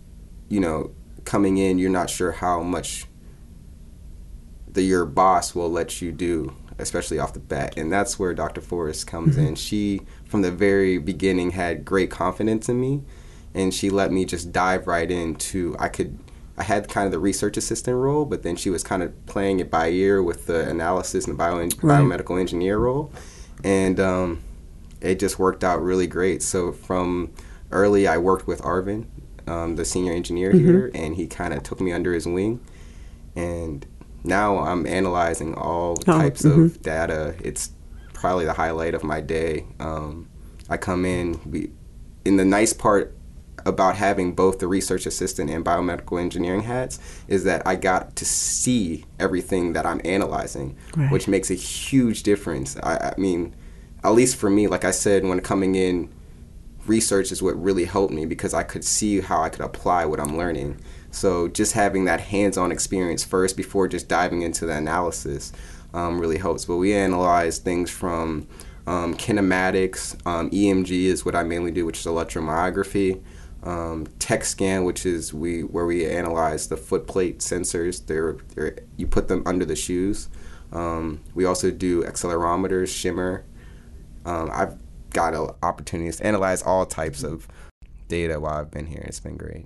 you 0.50 0.60
know, 0.60 0.92
coming 1.26 1.58
in, 1.58 1.80
you're 1.80 1.90
not 1.90 2.10
sure 2.10 2.34
how 2.34 2.62
much 2.62 3.06
the 4.68 4.84
your 4.84 5.06
boss 5.06 5.56
will 5.56 5.70
let 5.70 6.02
you 6.02 6.12
do, 6.12 6.54
especially 6.78 7.20
off 7.20 7.34
the 7.34 7.40
bat. 7.40 7.78
And 7.78 7.92
that's 7.92 8.20
where 8.20 8.34
Dr. 8.34 8.62
Forrest 8.62 9.08
comes 9.08 9.36
mm-hmm. 9.36 9.48
in. 9.48 9.56
She, 9.56 10.02
from 10.26 10.42
the 10.42 10.52
very 10.52 10.98
beginning, 10.98 11.52
had 11.52 11.86
great 11.86 12.12
confidence 12.12 12.70
in 12.70 12.80
me, 12.80 13.04
and 13.54 13.74
she 13.74 13.90
let 13.90 14.12
me 14.12 14.26
just 14.26 14.52
dive 14.52 14.88
right 14.88 15.10
into. 15.10 15.76
I 15.80 15.88
could. 15.88 16.20
I 16.58 16.64
had 16.64 16.90
kind 16.90 17.06
of 17.06 17.14
the 17.14 17.20
research 17.20 17.56
assistant 17.56 17.96
role, 17.96 18.26
but 18.26 18.44
then 18.44 18.58
she 18.58 18.70
was 18.70 18.84
kind 18.84 19.02
of 19.02 19.26
playing 19.28 19.62
it 19.62 19.72
by 19.72 19.88
ear 19.88 20.22
with 20.22 20.46
the 20.46 20.70
analysis 20.70 21.24
and 21.26 21.34
the 21.34 21.38
bio, 21.38 21.56
right. 21.56 21.70
biomedical 21.70 22.38
engineer 22.38 22.78
role. 22.78 23.14
And 23.64 23.98
um, 23.98 24.42
it 25.02 25.20
just 25.20 25.40
worked 25.40 25.64
out 25.64 25.82
really 25.82 26.08
great. 26.08 26.42
So 26.42 26.72
from 26.72 27.32
early, 27.72 28.08
I 28.08 28.18
worked 28.18 28.48
with 28.48 28.62
Arvin, 28.62 29.06
um, 29.48 29.76
the 29.76 29.86
senior 29.86 30.14
engineer 30.14 30.52
mm-hmm. 30.52 30.66
here, 30.68 30.92
and 30.94 31.16
he 31.16 31.28
kind 31.28 31.54
of 31.54 31.64
took 31.64 31.80
me 31.82 31.92
under 31.92 32.14
his 32.14 32.26
wing. 32.26 32.60
And 33.36 33.86
now 34.24 34.60
I'm 34.60 34.86
analyzing 34.86 35.54
all 35.56 35.98
Oh, 36.02 36.04
types 36.04 36.44
of 36.46 36.82
data. 36.82 37.36
It's 37.44 37.72
probably 38.14 38.46
the 38.46 38.54
highlight 38.54 38.94
of 38.94 39.04
my 39.04 39.22
day. 39.22 39.66
Um, 39.80 40.28
I 40.70 40.78
come 40.78 41.06
in, 41.06 41.40
we, 41.50 41.72
in 42.26 42.36
the 42.38 42.46
nice 42.46 42.74
part 42.74 43.16
about 43.66 43.96
having 43.96 44.34
both 44.34 44.60
the 44.60 44.68
research 44.68 45.06
assistant 45.06 45.50
and 45.50 45.66
biomedical 45.66 46.20
engineering 46.20 46.62
hats 46.62 47.00
is 47.28 47.44
that 47.44 47.66
I 47.68 47.76
got 47.76 48.16
to 48.18 48.26
see 48.26 49.06
everything 49.20 49.74
that 49.74 49.86
I'm 49.86 50.02
analyzing, 50.06 50.78
Right. 50.96 51.12
which 51.12 51.28
makes 51.28 51.50
a 51.52 51.56
huge 51.56 52.24
difference. 52.24 52.78
I, 52.84 53.14
I 53.18 53.20
mean, 53.20 53.54
at 54.04 54.12
least 54.12 54.36
for 54.36 54.50
me, 54.50 54.68
like 54.68 54.86
I 54.86 54.92
said, 54.92 55.24
when 55.26 55.40
coming 55.42 55.76
in, 55.76 56.10
research 56.86 57.32
is 57.32 57.42
what 57.42 57.62
really 57.62 57.86
helped 57.86 58.14
me 58.14 58.26
because 58.26 58.54
I 58.54 58.64
could 58.64 58.84
see 58.84 59.22
how 59.22 59.42
I 59.42 59.50
could 59.50 59.62
apply 59.62 60.06
what 60.06 60.20
I'm 60.20 60.38
learning. 60.38 60.80
So 61.12 61.48
just 61.48 61.74
having 61.74 62.06
that 62.06 62.20
hands-on 62.20 62.72
experience 62.72 63.24
first 63.24 63.58
before 63.58 63.88
just 63.88 64.08
diving 64.08 64.42
into 64.42 64.66
the 64.66 64.76
analysis 64.76 65.52
um, 65.94 66.20
really 66.20 66.38
helps. 66.38 66.66
But 66.66 66.78
we 66.78 66.94
analyze 66.94 67.60
things 67.60 67.90
from 67.90 68.48
um, 68.88 69.16
kinematics, 69.16 70.16
um, 70.26 70.50
EMG 70.50 70.90
is 70.90 71.24
what 71.24 71.36
I 71.36 71.44
mainly 71.44 71.72
do, 71.72 71.86
which 71.86 72.00
is 72.00 72.06
electromyography. 72.06 73.22
Um, 73.62 74.08
Tekscan, 74.20 74.86
which 74.86 75.06
is 75.06 75.34
we 75.34 75.62
where 75.64 75.86
we 75.86 76.08
analyze 76.10 76.68
the 76.68 76.78
foot 76.78 77.08
plate 77.08 77.40
sensors. 77.40 78.04
They're, 78.06 78.38
they're 78.56 78.78
you 78.96 79.06
put 79.06 79.28
them 79.28 79.44
under 79.46 79.66
the 79.66 79.76
shoes. 79.76 80.30
Um, 80.72 81.20
we 81.36 81.46
also 81.46 81.70
do 81.70 82.04
accelerometers, 82.04 82.88
shimmer. 82.88 83.44
Um, 84.26 84.50
I've 84.54 84.78
got 85.12 85.34
an 85.34 85.50
opportunities 85.64 86.18
to 86.18 86.28
analyze 86.28 86.62
all 86.62 86.86
types 86.86 87.24
of 87.24 87.48
data 88.08 88.40
while 88.40 88.56
I've 88.56 88.72
been 88.72 88.86
here. 88.88 89.04
It's 89.08 89.20
been 89.20 89.38
great. 89.38 89.66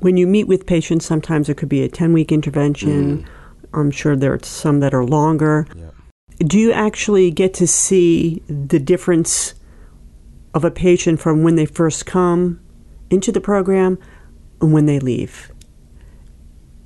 When 0.00 0.16
you 0.16 0.26
meet 0.26 0.44
with 0.44 0.66
patients, 0.66 1.04
sometimes 1.04 1.48
it 1.48 1.56
could 1.56 1.68
be 1.68 1.82
a 1.82 1.88
10 1.88 2.12
week 2.12 2.30
intervention. 2.30 3.26
I'm 3.74 3.90
sure 3.90 4.16
there 4.16 4.32
are 4.32 4.42
some 4.42 4.80
that 4.80 4.94
are 4.94 5.04
longer. 5.04 5.66
Yep. 5.76 5.94
Do 6.38 6.58
you 6.58 6.72
actually 6.72 7.30
get 7.30 7.52
to 7.54 7.66
see 7.66 8.42
the 8.48 8.78
difference 8.78 9.54
of 10.54 10.64
a 10.64 10.70
patient 10.70 11.20
from 11.20 11.42
when 11.42 11.56
they 11.56 11.66
first 11.66 12.06
come 12.06 12.60
into 13.10 13.32
the 13.32 13.40
program 13.40 13.98
and 14.60 14.72
when 14.72 14.86
they 14.86 15.00
leave? 15.00 15.50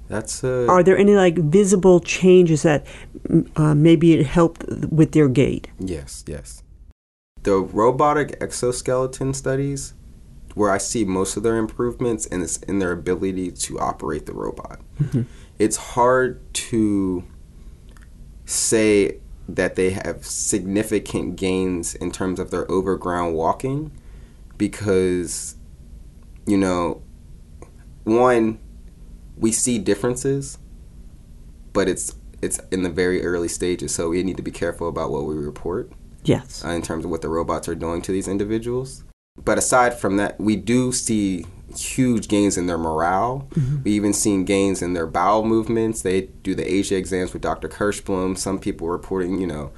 That's 0.09 0.43
a 0.43 0.67
Are 0.69 0.83
there 0.83 0.97
any 0.97 1.15
like 1.15 1.37
visible 1.37 2.01
changes 2.01 2.63
that 2.63 2.87
mm, 3.29 3.49
uh, 3.59 3.75
maybe 3.75 4.13
it 4.15 4.27
helped 4.27 4.65
with 4.91 5.13
their 5.13 5.29
gait? 5.29 5.69
yes, 5.79 6.25
yes. 6.27 6.62
The 7.43 7.57
robotic 7.57 8.37
exoskeleton 8.41 9.35
studies, 9.35 9.95
where 10.55 10.71
I 10.71 10.79
see 10.79 11.05
most 11.05 11.37
of 11.37 11.43
their 11.43 11.57
improvements, 11.57 12.27
and 12.27 12.43
it's 12.43 12.59
in 12.59 12.79
their 12.79 12.93
ability 12.93 13.51
to 13.53 13.81
operate 13.81 14.27
the 14.27 14.33
robot. 14.33 14.81
Mm-hmm. 15.01 15.23
It's 15.59 15.77
hard 15.77 16.41
to 16.55 17.25
say 18.45 19.19
that 19.49 19.77
they 19.77 19.91
have 19.91 20.25
significant 20.25 21.37
gains 21.37 21.95
in 21.95 22.11
terms 22.11 22.39
of 22.39 22.51
their 22.51 22.71
overground 22.71 23.35
walking 23.35 23.91
because 24.57 25.57
you 26.47 26.57
know 26.57 27.03
one 28.05 28.59
we 29.37 29.51
see 29.51 29.79
differences 29.79 30.59
but 31.73 31.89
it's 31.89 32.15
it's 32.41 32.59
in 32.71 32.83
the 32.83 32.91
very 32.91 33.25
early 33.25 33.49
stages 33.49 33.95
so 33.95 34.11
we 34.11 34.23
need 34.23 34.37
to 34.37 34.43
be 34.43 34.51
careful 34.51 34.89
about 34.89 35.11
what 35.11 35.25
we 35.25 35.35
report 35.35 35.91
Yes. 36.25 36.65
uh, 36.65 36.69
in 36.69 36.83
terms 36.83 37.05
of 37.05 37.11
what 37.11 37.23
the 37.23 37.29
robots 37.29 37.69
are 37.69 37.75
doing 37.75 38.03
to 38.03 38.13
these 38.13 38.29
individuals. 38.29 39.05
But 39.43 39.59
aside 39.59 39.99
from 39.99 40.19
that, 40.19 40.39
we 40.39 40.57
do 40.57 40.93
see 40.93 41.47
huge 41.77 42.29
gains 42.29 42.59
in 42.59 42.67
their 42.67 42.77
morale. 42.77 43.49
We 43.83 43.93
even 43.93 44.13
seen 44.13 44.45
gains 44.45 44.83
in 44.83 44.93
their 44.93 45.07
bowel 45.07 45.45
movements. 45.45 46.03
They 46.03 46.23
do 46.43 46.55
the 46.55 46.65
ASIA 46.65 46.99
exams 46.99 47.33
with 47.33 47.41
Dr. 47.41 47.69
Kirshblum. 47.69 48.37
Some 48.37 48.59
people 48.59 48.89
reporting, 48.89 49.41
you 49.41 49.47
know, 49.47 49.73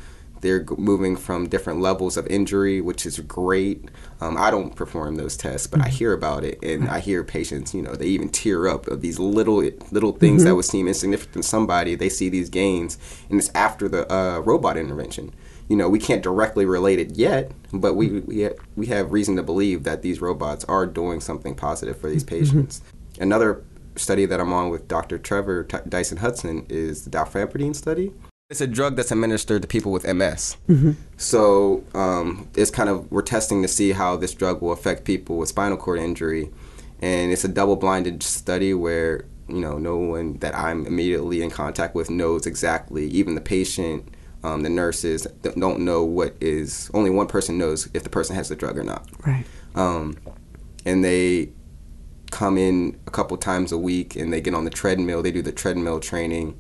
they're 0.44 0.64
moving 0.76 1.16
from 1.16 1.48
different 1.48 1.80
levels 1.80 2.16
of 2.16 2.26
injury, 2.28 2.80
which 2.80 3.06
is 3.06 3.18
great. 3.20 3.88
Um, 4.20 4.36
I 4.36 4.50
don't 4.50 4.76
perform 4.76 5.16
those 5.16 5.36
tests, 5.36 5.66
but 5.66 5.80
I 5.80 5.84
mm-hmm. 5.84 5.96
hear 5.96 6.12
about 6.12 6.44
it, 6.44 6.62
and 6.62 6.84
I 6.84 6.98
mm-hmm. 6.98 7.00
hear 7.00 7.24
patients, 7.24 7.74
you 7.74 7.82
know, 7.82 7.94
they 7.94 8.06
even 8.06 8.28
tear 8.28 8.68
up 8.68 8.86
of 8.86 9.00
these 9.00 9.18
little 9.18 9.62
little 9.90 10.12
things 10.12 10.44
that 10.44 10.50
mm-hmm. 10.50 10.56
would 10.56 10.64
seem 10.64 10.86
insignificant 10.86 11.42
to 11.42 11.48
somebody. 11.48 11.94
They 11.94 12.08
see 12.10 12.28
these 12.28 12.50
gains, 12.50 12.98
and 13.28 13.40
it's 13.40 13.50
after 13.54 13.88
the 13.88 14.12
uh, 14.12 14.38
robot 14.40 14.76
intervention 14.76 15.34
you 15.68 15.76
know, 15.76 15.88
we 15.88 15.98
can't 15.98 16.22
directly 16.22 16.66
relate 16.66 16.98
it 16.98 17.12
yet, 17.12 17.50
but 17.72 17.94
we 17.94 18.20
we, 18.20 18.50
we 18.76 18.86
have 18.86 19.12
reason 19.12 19.36
to 19.36 19.42
believe 19.42 19.84
that 19.84 20.02
these 20.02 20.20
robots 20.20 20.64
are 20.64 20.86
doing 20.86 21.20
something 21.20 21.54
positive 21.54 21.98
for 21.98 22.10
these 22.10 22.24
patients. 22.24 22.82
Another 23.18 23.64
study 23.96 24.26
that 24.26 24.40
I'm 24.40 24.52
on 24.52 24.70
with 24.70 24.88
Dr. 24.88 25.18
Trevor 25.18 25.64
T- 25.64 25.78
Dyson 25.88 26.18
Hudson 26.18 26.66
is 26.68 27.04
the 27.04 27.10
dalfampridine 27.10 27.74
study. 27.74 28.12
It's 28.54 28.61
a 28.61 28.68
drug 28.68 28.94
that's 28.94 29.11
administered 29.11 29.62
to 29.62 29.66
people 29.66 29.90
with 29.90 30.06
MS. 30.06 30.56
So 31.16 31.82
um, 31.92 32.49
it's 32.54 32.70
kind 32.70 32.88
of 32.88 33.11
we're 33.11 33.23
testing 33.23 33.62
to 33.62 33.68
see 33.68 33.90
how 33.90 34.16
this 34.16 34.32
drug 34.32 34.62
will 34.62 34.70
affect 34.70 35.02
people 35.04 35.38
with 35.38 35.49
spinal 35.49 35.76
cord 35.76 35.99
injury, 35.99 36.52
and 37.02 37.32
it's 37.32 37.42
a 37.44 37.49
double-blinded 37.49 38.23
study 38.23 38.73
where 38.73 39.25
you 39.49 39.58
know 39.58 39.76
no 39.78 39.96
one 39.96 40.34
that 40.38 40.54
I'm 40.56 40.87
immediately 40.87 41.42
in 41.42 41.50
contact 41.50 41.96
with 41.96 42.11
knows 42.11 42.46
exactly, 42.46 43.06
even 43.08 43.34
the 43.34 43.40
patient 43.40 44.14
um, 44.44 44.62
the 44.62 44.70
nurses 44.70 45.26
don't 45.42 45.80
know 45.80 46.04
what 46.04 46.37
is 46.40 46.92
only 46.94 47.11
one 47.11 47.26
person 47.26 47.58
knows 47.58 47.88
if 47.92 48.04
the 48.04 48.08
person 48.11 48.37
has 48.37 48.49
the 48.50 48.54
drug 48.54 48.78
or 48.78 48.84
not 48.84 49.08
Right. 49.26 49.44
um, 49.75 50.16
and 50.84 51.04
they 51.04 51.50
come 52.30 52.56
in 52.56 53.00
a 53.08 53.11
couple 53.11 53.37
times 53.37 53.73
a 53.73 53.78
week 53.78 54.14
and 54.14 54.32
they 54.32 54.40
get 54.40 54.54
on 54.54 54.64
the 54.64 54.70
treadmill 54.70 55.23
they 55.23 55.32
do 55.32 55.42
the 55.42 55.50
treadmill 55.52 55.99
training 55.99 56.56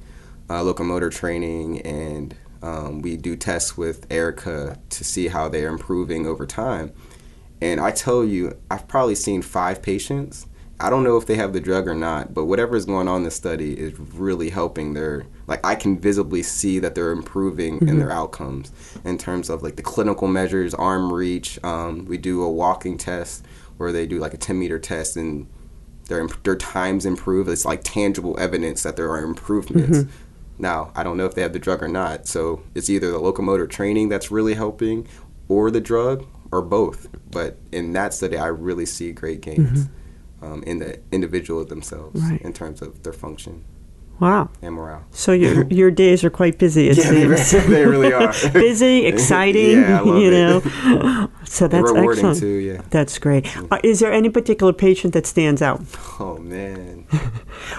uh, 0.50 0.62
locomotor 0.62 1.10
training 1.10 1.80
and 1.82 2.34
um, 2.62 3.02
we 3.02 3.16
do 3.16 3.36
tests 3.36 3.76
with 3.76 4.06
erica 4.10 4.78
to 4.90 5.04
see 5.04 5.28
how 5.28 5.48
they're 5.48 5.68
improving 5.68 6.26
over 6.26 6.46
time. 6.46 6.92
And 7.60 7.80
i 7.80 7.90
tell 7.90 8.24
you 8.24 8.56
i've 8.70 8.88
probably 8.88 9.14
seen 9.14 9.42
five 9.42 9.82
patients. 9.82 10.46
I 10.80 10.90
don't 10.90 11.04
know 11.04 11.16
if 11.16 11.26
they 11.26 11.36
have 11.36 11.52
the 11.52 11.60
drug 11.60 11.86
or 11.88 11.94
not 11.94 12.34
but 12.34 12.46
whatever 12.46 12.76
is 12.76 12.84
going 12.84 13.08
on 13.08 13.18
in 13.18 13.22
the 13.22 13.30
study 13.30 13.78
is 13.78 13.98
really 13.98 14.50
helping 14.50 14.92
their 14.94 15.24
like 15.46 15.64
i 15.64 15.74
can 15.74 15.98
visibly 15.98 16.42
see 16.42 16.78
that 16.80 16.94
they're 16.94 17.12
improving 17.12 17.78
in 17.88 17.98
their 17.98 18.10
outcomes 18.10 18.72
in 19.04 19.16
terms 19.18 19.48
of 19.48 19.62
like 19.62 19.76
the 19.76 19.82
clinical 19.82 20.28
measures 20.28 20.74
arm 20.74 21.12
reach. 21.12 21.62
Um, 21.64 22.04
we 22.06 22.18
do 22.18 22.42
a 22.42 22.50
walking 22.50 22.98
test 22.98 23.44
where 23.76 23.92
they 23.92 24.06
do 24.06 24.18
like 24.18 24.34
a 24.34 24.36
10 24.36 24.58
meter 24.58 24.78
test 24.78 25.16
and 25.16 25.48
their, 26.08 26.26
their 26.42 26.56
times 26.56 27.06
improve. 27.06 27.48
It's 27.48 27.64
like 27.64 27.80
tangible 27.82 28.38
evidence 28.38 28.82
that 28.82 28.96
there 28.96 29.10
are 29.10 29.22
improvements 29.24 30.10
now 30.58 30.92
i 30.94 31.02
don't 31.02 31.16
know 31.16 31.26
if 31.26 31.34
they 31.34 31.42
have 31.42 31.52
the 31.52 31.58
drug 31.58 31.82
or 31.82 31.88
not 31.88 32.26
so 32.28 32.62
it's 32.74 32.88
either 32.88 33.10
the 33.10 33.18
locomotor 33.18 33.66
training 33.66 34.08
that's 34.08 34.30
really 34.30 34.54
helping 34.54 35.06
or 35.48 35.70
the 35.70 35.80
drug 35.80 36.24
or 36.52 36.62
both. 36.62 37.08
But 37.30 37.58
in 37.72 37.92
that 37.94 38.14
study 38.14 38.36
i 38.38 38.46
really 38.46 38.86
see 38.86 39.10
great 39.12 39.40
gains 39.40 39.88
um, 40.40 40.62
in 40.62 40.78
the 40.78 41.00
individual 41.10 41.64
themselves 41.64 42.20
Right. 42.22 42.40
in 42.42 42.52
terms 42.52 42.80
of 42.82 43.02
their 43.02 43.12
function 43.12 43.64
Wow. 44.20 44.48
and 44.62 44.74
morale 44.74 45.02
So 45.10 45.32
your 45.32 45.64
your 45.70 45.90
days 45.90 46.22
are 46.24 46.30
quite 46.30 46.58
busy. 46.58 46.88
It 46.88 46.96
yeah 46.98 47.10
they, 47.10 47.36
seems. 47.36 47.66
they 47.66 47.84
really 47.84 48.12
are 48.12 48.32
busy, 48.52 49.06
exciting. 49.12 49.80
Yeah, 49.80 50.04
you 50.04 50.30
know. 50.30 50.60
So 51.44 51.68
that's 51.68 51.90
rewarding 51.92 52.10
excellent. 52.24 52.38
too 52.40 52.58
yeah 52.70 52.80
That's 52.90 53.18
great. 53.18 53.44
Uh, 53.70 53.78
is 53.82 54.00
there 54.00 54.12
any 54.12 54.28
particular 54.30 54.72
patient 54.72 55.14
that 55.14 55.26
stands 55.26 55.60
out? 55.62 55.82
oh 56.20 56.38
man 56.38 57.06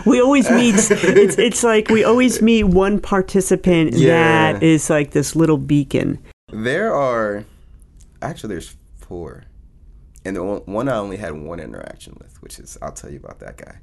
We 0.05 0.21
always 0.21 0.49
meet. 0.51 0.75
it's 0.75 1.37
it's 1.37 1.63
like 1.63 1.89
we 1.89 2.03
always 2.03 2.41
meet 2.41 2.63
one 2.65 2.99
participant 2.99 3.93
Yeah. 3.93 4.53
that 4.53 4.63
is 4.63 4.89
like 4.89 5.11
this 5.11 5.35
little 5.35 5.57
beacon. 5.57 6.19
There 6.51 6.93
are 6.93 7.45
actually 8.21 8.49
there's 8.55 8.75
four, 8.97 9.43
and 10.25 10.35
the 10.35 10.43
one 10.43 10.89
I 10.89 10.97
only 10.97 11.17
had 11.17 11.33
one 11.33 11.59
interaction 11.59 12.13
with, 12.21 12.41
which 12.41 12.59
is 12.59 12.77
I'll 12.81 12.91
tell 12.91 13.09
you 13.11 13.17
about 13.23 13.39
that 13.39 13.57
guy. 13.57 13.77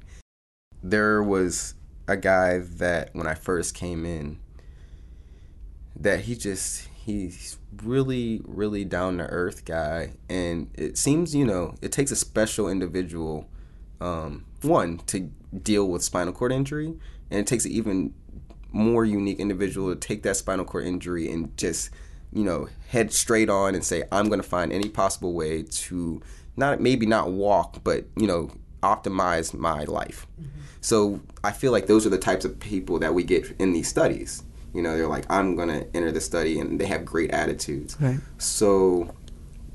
There 0.81 1.21
was 1.23 1.75
a 2.07 2.17
guy 2.17 2.59
that 2.59 3.09
when 3.13 3.27
I 3.27 3.33
first 3.33 3.75
came 3.75 4.05
in, 4.05 4.39
that 5.95 6.21
he 6.21 6.35
just 6.35 6.87
he's 6.93 7.57
really 7.83 8.41
really 8.45 8.85
down 8.85 9.17
to 9.17 9.25
earth 9.25 9.65
guy, 9.65 10.13
and 10.29 10.69
it 10.73 10.97
seems 10.97 11.35
you 11.35 11.45
know 11.45 11.75
it 11.81 11.91
takes 11.91 12.11
a 12.11 12.15
special 12.15 12.67
individual, 12.67 13.49
um, 14.01 14.45
one 14.61 14.99
to 15.07 15.31
deal 15.61 15.87
with 15.87 16.03
spinal 16.03 16.33
cord 16.33 16.51
injury, 16.51 16.87
and 17.29 17.39
it 17.39 17.47
takes 17.47 17.65
an 17.65 17.71
even 17.71 18.13
more 18.73 19.05
unique 19.05 19.39
individual 19.39 19.93
to 19.93 19.99
take 19.99 20.23
that 20.23 20.35
spinal 20.35 20.65
cord 20.65 20.85
injury 20.85 21.31
and 21.31 21.55
just 21.57 21.91
you 22.33 22.43
know 22.43 22.67
head 22.89 23.13
straight 23.13 23.49
on 23.49 23.75
and 23.75 23.85
say 23.85 24.03
i'm 24.11 24.27
going 24.27 24.41
to 24.41 24.47
find 24.47 24.73
any 24.73 24.89
possible 24.89 25.33
way 25.33 25.61
to 25.61 26.19
not 26.57 26.81
maybe 26.81 27.05
not 27.05 27.31
walk 27.31 27.83
but 27.83 28.05
you 28.17 28.25
know 28.25 28.49
optimize 28.83 29.53
my 29.53 29.83
life 29.85 30.27
so 30.81 31.19
i 31.43 31.51
feel 31.51 31.71
like 31.71 31.87
those 31.87 32.05
are 32.05 32.09
the 32.09 32.17
types 32.29 32.43
of 32.45 32.59
people 32.59 32.99
that 32.99 33.13
we 33.13 33.23
get 33.23 33.43
in 33.59 33.71
these 33.73 33.87
studies 33.87 34.43
you 34.73 34.81
know 34.81 34.95
they're 34.97 35.07
like 35.07 35.25
i'm 35.29 35.55
going 35.55 35.69
to 35.69 35.81
enter 35.95 36.11
the 36.11 36.21
study 36.21 36.59
and 36.59 36.79
they 36.79 36.85
have 36.85 37.03
great 37.05 37.31
attitudes 37.31 37.95
Right. 37.99 38.19
so 38.37 39.13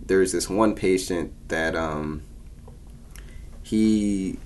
there's 0.06 0.32
this 0.32 0.48
one 0.48 0.74
patient 0.74 1.32
that 1.48 1.74
um 1.74 2.22
he 3.62 4.38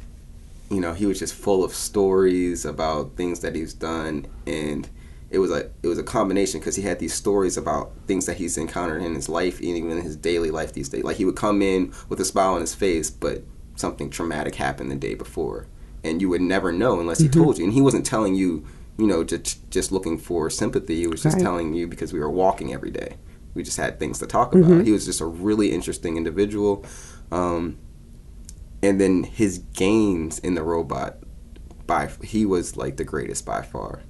you 0.70 0.80
know, 0.80 0.94
he 0.94 1.04
was 1.04 1.18
just 1.18 1.34
full 1.34 1.62
of 1.64 1.74
stories 1.74 2.64
about 2.64 3.14
things 3.14 3.40
that 3.40 3.54
he's 3.54 3.74
done, 3.74 4.26
and 4.46 4.88
it 5.30 5.38
was 5.38 5.50
a 5.50 5.70
it 5.82 5.86
was 5.86 5.98
a 5.98 6.02
combination 6.02 6.60
because 6.60 6.76
he 6.76 6.82
had 6.82 6.98
these 6.98 7.12
stories 7.12 7.58
about 7.58 7.92
things 8.06 8.24
that 8.24 8.38
he's 8.38 8.56
encountered 8.56 9.02
in 9.02 9.14
his 9.14 9.28
life, 9.28 9.60
even 9.60 9.90
in 9.90 10.00
his 10.00 10.16
daily 10.16 10.50
life 10.50 10.72
these 10.72 10.88
days. 10.88 11.04
Like 11.04 11.18
he 11.18 11.26
would 11.26 11.36
come 11.36 11.60
in 11.60 11.92
with 12.08 12.18
a 12.20 12.24
smile 12.24 12.54
on 12.54 12.62
his 12.62 12.74
face, 12.74 13.10
but 13.10 13.42
something 13.84 14.08
traumatic 14.10 14.54
happened 14.66 14.90
the 14.90 14.96
day 15.08 15.14
before, 15.24 15.58
and 16.04 16.14
you 16.22 16.28
would 16.30 16.40
never 16.54 16.70
know 16.82 16.94
unless 17.00 17.20
he 17.20 17.28
Mm-hmm. 17.28 17.42
told 17.42 17.58
you. 17.58 17.64
And 17.66 17.74
he 17.78 17.82
wasn't 17.88 18.06
telling 18.06 18.34
you, 18.42 18.50
you 19.00 19.06
know, 19.10 19.20
just 19.32 19.50
just 19.76 19.92
looking 19.96 20.16
for 20.28 20.48
sympathy. 20.50 20.96
He 21.02 21.06
was 21.12 21.22
just 21.22 21.36
Right. 21.36 21.42
telling 21.48 21.74
you 21.78 21.84
because 21.86 22.10
we 22.14 22.20
were 22.24 22.30
walking 22.44 22.72
every 22.72 22.90
day. 23.02 23.10
We 23.54 23.62
just 23.62 23.76
had 23.84 23.98
things 23.98 24.18
to 24.20 24.26
talk 24.26 24.54
about. 24.54 24.70
Mm-hmm. 24.70 24.84
He 24.88 24.92
was 24.96 25.04
just 25.10 25.20
a 25.20 25.26
really 25.26 25.68
interesting 25.78 26.16
individual. 26.16 26.74
Um, 27.30 27.62
and 28.82 29.00
then 29.00 29.24
his 29.24 29.58
gains 29.82 30.38
in 30.40 30.54
the 30.54 30.62
robot 30.62 31.18
by 31.86 32.08
he 32.22 32.44
was 32.46 32.76
like 32.76 32.96
the 32.96 33.04
greatest 33.04 33.44
by 33.46 33.62
far 33.62 34.00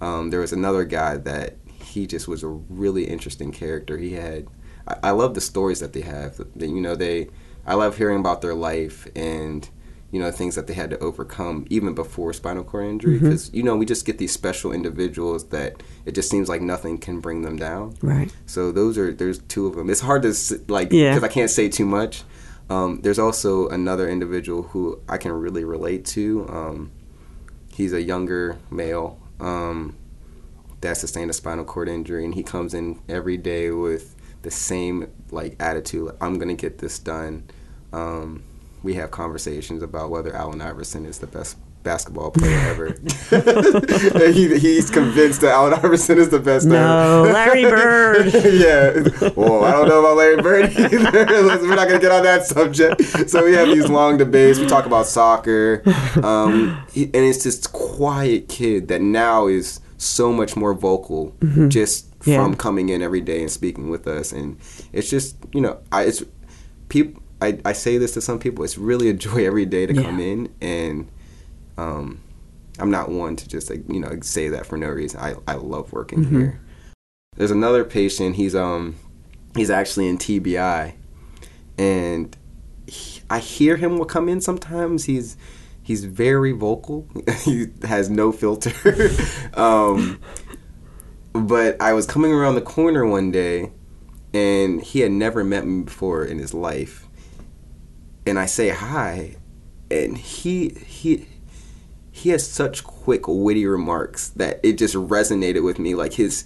um, 0.00 0.30
there 0.30 0.40
was 0.40 0.52
another 0.52 0.84
guy 0.84 1.16
that 1.16 1.56
he 1.82 2.06
just 2.06 2.28
was 2.28 2.42
a 2.42 2.48
really 2.84 3.04
interesting 3.04 3.50
character 3.52 3.96
he 3.98 4.12
had 4.14 4.46
i, 4.88 4.94
I 5.08 5.10
love 5.12 5.34
the 5.34 5.40
stories 5.40 5.80
that 5.80 5.92
they 5.92 6.02
have 6.02 6.36
that, 6.36 6.68
you 6.76 6.80
know 6.80 6.94
they 6.94 7.28
i 7.66 7.74
love 7.74 7.96
hearing 7.98 8.18
about 8.20 8.40
their 8.42 8.54
life 8.54 9.06
and 9.16 9.68
you 10.12 10.20
know 10.20 10.30
things 10.30 10.54
that 10.54 10.66
they 10.68 10.72
had 10.74 10.88
to 10.90 10.98
overcome 11.00 11.66
even 11.68 11.92
before 11.94 12.32
spinal 12.32 12.62
cord 12.64 12.86
injury 12.86 13.18
because 13.18 13.52
you 13.52 13.62
know 13.62 13.76
we 13.76 13.84
just 13.84 14.06
get 14.06 14.18
these 14.18 14.32
special 14.32 14.72
individuals 14.72 15.48
that 15.48 15.82
it 16.04 16.14
just 16.14 16.30
seems 16.30 16.48
like 16.48 16.62
nothing 16.62 16.96
can 16.96 17.20
bring 17.20 17.42
them 17.42 17.56
down 17.56 17.94
Right. 18.00 18.32
so 18.46 18.70
those 18.72 18.96
are 18.96 19.12
there's 19.12 19.40
two 19.40 19.66
of 19.66 19.74
them. 19.76 19.90
It's 19.90 20.00
hard 20.00 20.22
to 20.22 20.32
like 20.68 20.92
Yeah. 20.92 21.10
because 21.14 21.24
I 21.24 21.28
can't 21.32 21.50
say 21.50 21.68
too 21.68 21.84
much. 21.86 22.22
Um, 22.70 23.00
there's 23.02 23.18
also 23.18 23.68
another 23.68 24.08
individual 24.08 24.62
who 24.62 25.00
I 25.08 25.18
can 25.18 25.32
really 25.32 25.64
relate 25.64 26.04
to. 26.16 26.46
Um, 26.48 26.90
he's 27.72 27.92
a 27.92 28.00
younger 28.02 28.58
male 28.70 29.20
um, 29.40 29.96
that 30.80 30.96
sustained 30.96 31.30
a 31.30 31.32
spinal 31.32 31.64
cord 31.64 31.88
injury, 31.88 32.24
and 32.24 32.34
he 32.34 32.42
comes 32.42 32.74
in 32.74 33.00
every 33.08 33.36
day 33.36 33.70
with 33.70 34.14
the 34.42 34.50
same 34.50 35.08
like 35.30 35.56
attitude. 35.60 36.06
Like, 36.06 36.16
I'm 36.20 36.38
gonna 36.38 36.54
get 36.54 36.78
this 36.78 36.98
done. 36.98 37.44
Um, 37.92 38.42
we 38.82 38.94
have 38.94 39.10
conversations 39.10 39.82
about 39.82 40.10
whether 40.10 40.34
Allen 40.34 40.60
Iverson 40.60 41.06
is 41.06 41.18
the 41.18 41.26
best 41.26 41.56
basketball 41.82 42.30
player 42.32 42.58
ever. 42.58 42.96
he, 44.32 44.58
he's 44.58 44.90
convinced 44.90 45.40
that 45.40 45.50
Allen 45.52 45.74
Iverson 45.74 46.18
is 46.18 46.28
the 46.30 46.38
best 46.40 46.66
ever. 46.66 46.74
No, 46.74 47.22
Larry 47.32 47.62
Bird. 47.70 48.26
yeah. 48.34 49.30
Well, 49.36 49.64
I 49.64 49.70
don't 49.72 49.88
know 49.88 50.00
about 50.00 50.16
Larry 50.16 50.42
Bird 50.42 50.70
either. 50.76 51.26
We're 51.62 51.74
not 51.76 51.88
going 51.88 52.00
to 52.00 52.04
get 52.04 52.12
on 52.12 52.22
that 52.24 52.44
subject. 52.44 53.02
So 53.30 53.44
we 53.44 53.54
have 53.54 53.68
these 53.68 53.88
long 53.88 54.16
debates. 54.16 54.58
We 54.58 54.66
talk 54.66 54.86
about 54.86 55.06
soccer. 55.06 55.82
Um, 56.22 56.80
he- 56.92 57.04
and 57.04 57.16
it's 57.16 57.44
this 57.44 57.66
quiet 57.66 58.48
kid 58.48 58.88
that 58.88 59.00
now 59.00 59.46
is 59.46 59.80
so 59.98 60.32
much 60.32 60.56
more 60.56 60.74
vocal 60.74 61.34
just 61.68 62.06
Yeah. 62.24 62.42
from 62.42 62.54
coming 62.56 62.88
in 62.88 63.00
every 63.02 63.20
day 63.20 63.40
and 63.42 63.50
speaking 63.50 63.90
with 63.90 64.06
us. 64.08 64.32
And 64.32 64.58
it's 64.92 65.08
just, 65.08 65.36
you 65.52 65.60
know, 65.60 65.78
I, 65.92 66.02
it's 66.04 66.22
people. 66.88 67.22
I, 67.40 67.58
I 67.64 67.72
say 67.72 67.98
this 67.98 68.12
to 68.14 68.20
some 68.20 68.38
people. 68.38 68.64
It's 68.64 68.78
really 68.78 69.08
a 69.10 69.12
joy 69.14 69.46
every 69.46 69.66
day 69.66 69.86
to 69.86 69.94
Yeah. 69.94 70.02
come 70.02 70.20
in 70.20 70.52
and 70.60 71.08
um, 71.76 72.20
I'm 72.78 72.90
not 72.90 73.10
one 73.10 73.36
to 73.36 73.48
just 73.48 73.68
like 73.70 73.82
you 73.88 74.00
know 74.00 74.18
say 74.22 74.48
that 74.48 74.66
for 74.66 74.76
no 74.78 74.88
reason. 74.88 75.20
I, 75.20 75.34
I 75.46 75.54
love 75.54 75.92
working 75.92 76.24
here. 76.24 76.60
There's 77.36 77.50
another 77.50 77.84
patient. 77.84 78.36
He's 78.36 78.54
um 78.54 78.96
he's 79.54 79.70
actually 79.70 80.08
in 80.08 80.16
TBI, 80.18 80.94
and 81.78 82.36
he, 82.86 83.20
I 83.28 83.38
hear 83.40 83.76
him 83.76 83.98
will 83.98 84.06
come 84.06 84.28
in 84.28 84.40
sometimes. 84.40 85.04
He's 85.04 85.36
he's 85.82 86.04
very 86.04 86.52
vocal. 86.52 87.06
he 87.44 87.66
has 87.82 88.08
no 88.10 88.32
filter. 88.32 88.72
um, 89.54 90.20
but 91.32 91.80
I 91.80 91.92
was 91.92 92.06
coming 92.06 92.32
around 92.32 92.54
the 92.54 92.62
corner 92.62 93.04
one 93.06 93.30
day, 93.30 93.72
and 94.32 94.82
he 94.82 95.00
had 95.00 95.12
never 95.12 95.44
met 95.44 95.66
me 95.66 95.82
before 95.82 96.24
in 96.24 96.38
his 96.38 96.54
life, 96.54 97.05
and 98.26 98.38
I 98.38 98.46
say 98.46 98.70
hi, 98.70 99.36
and 99.90 100.18
he 100.18 100.70
he 100.70 101.26
he 102.10 102.30
has 102.30 102.46
such 102.46 102.82
quick 102.82 103.28
witty 103.28 103.66
remarks 103.66 104.30
that 104.30 104.58
it 104.62 104.78
just 104.78 104.94
resonated 104.94 105.62
with 105.62 105.78
me 105.78 105.94
like 105.94 106.14
his 106.14 106.44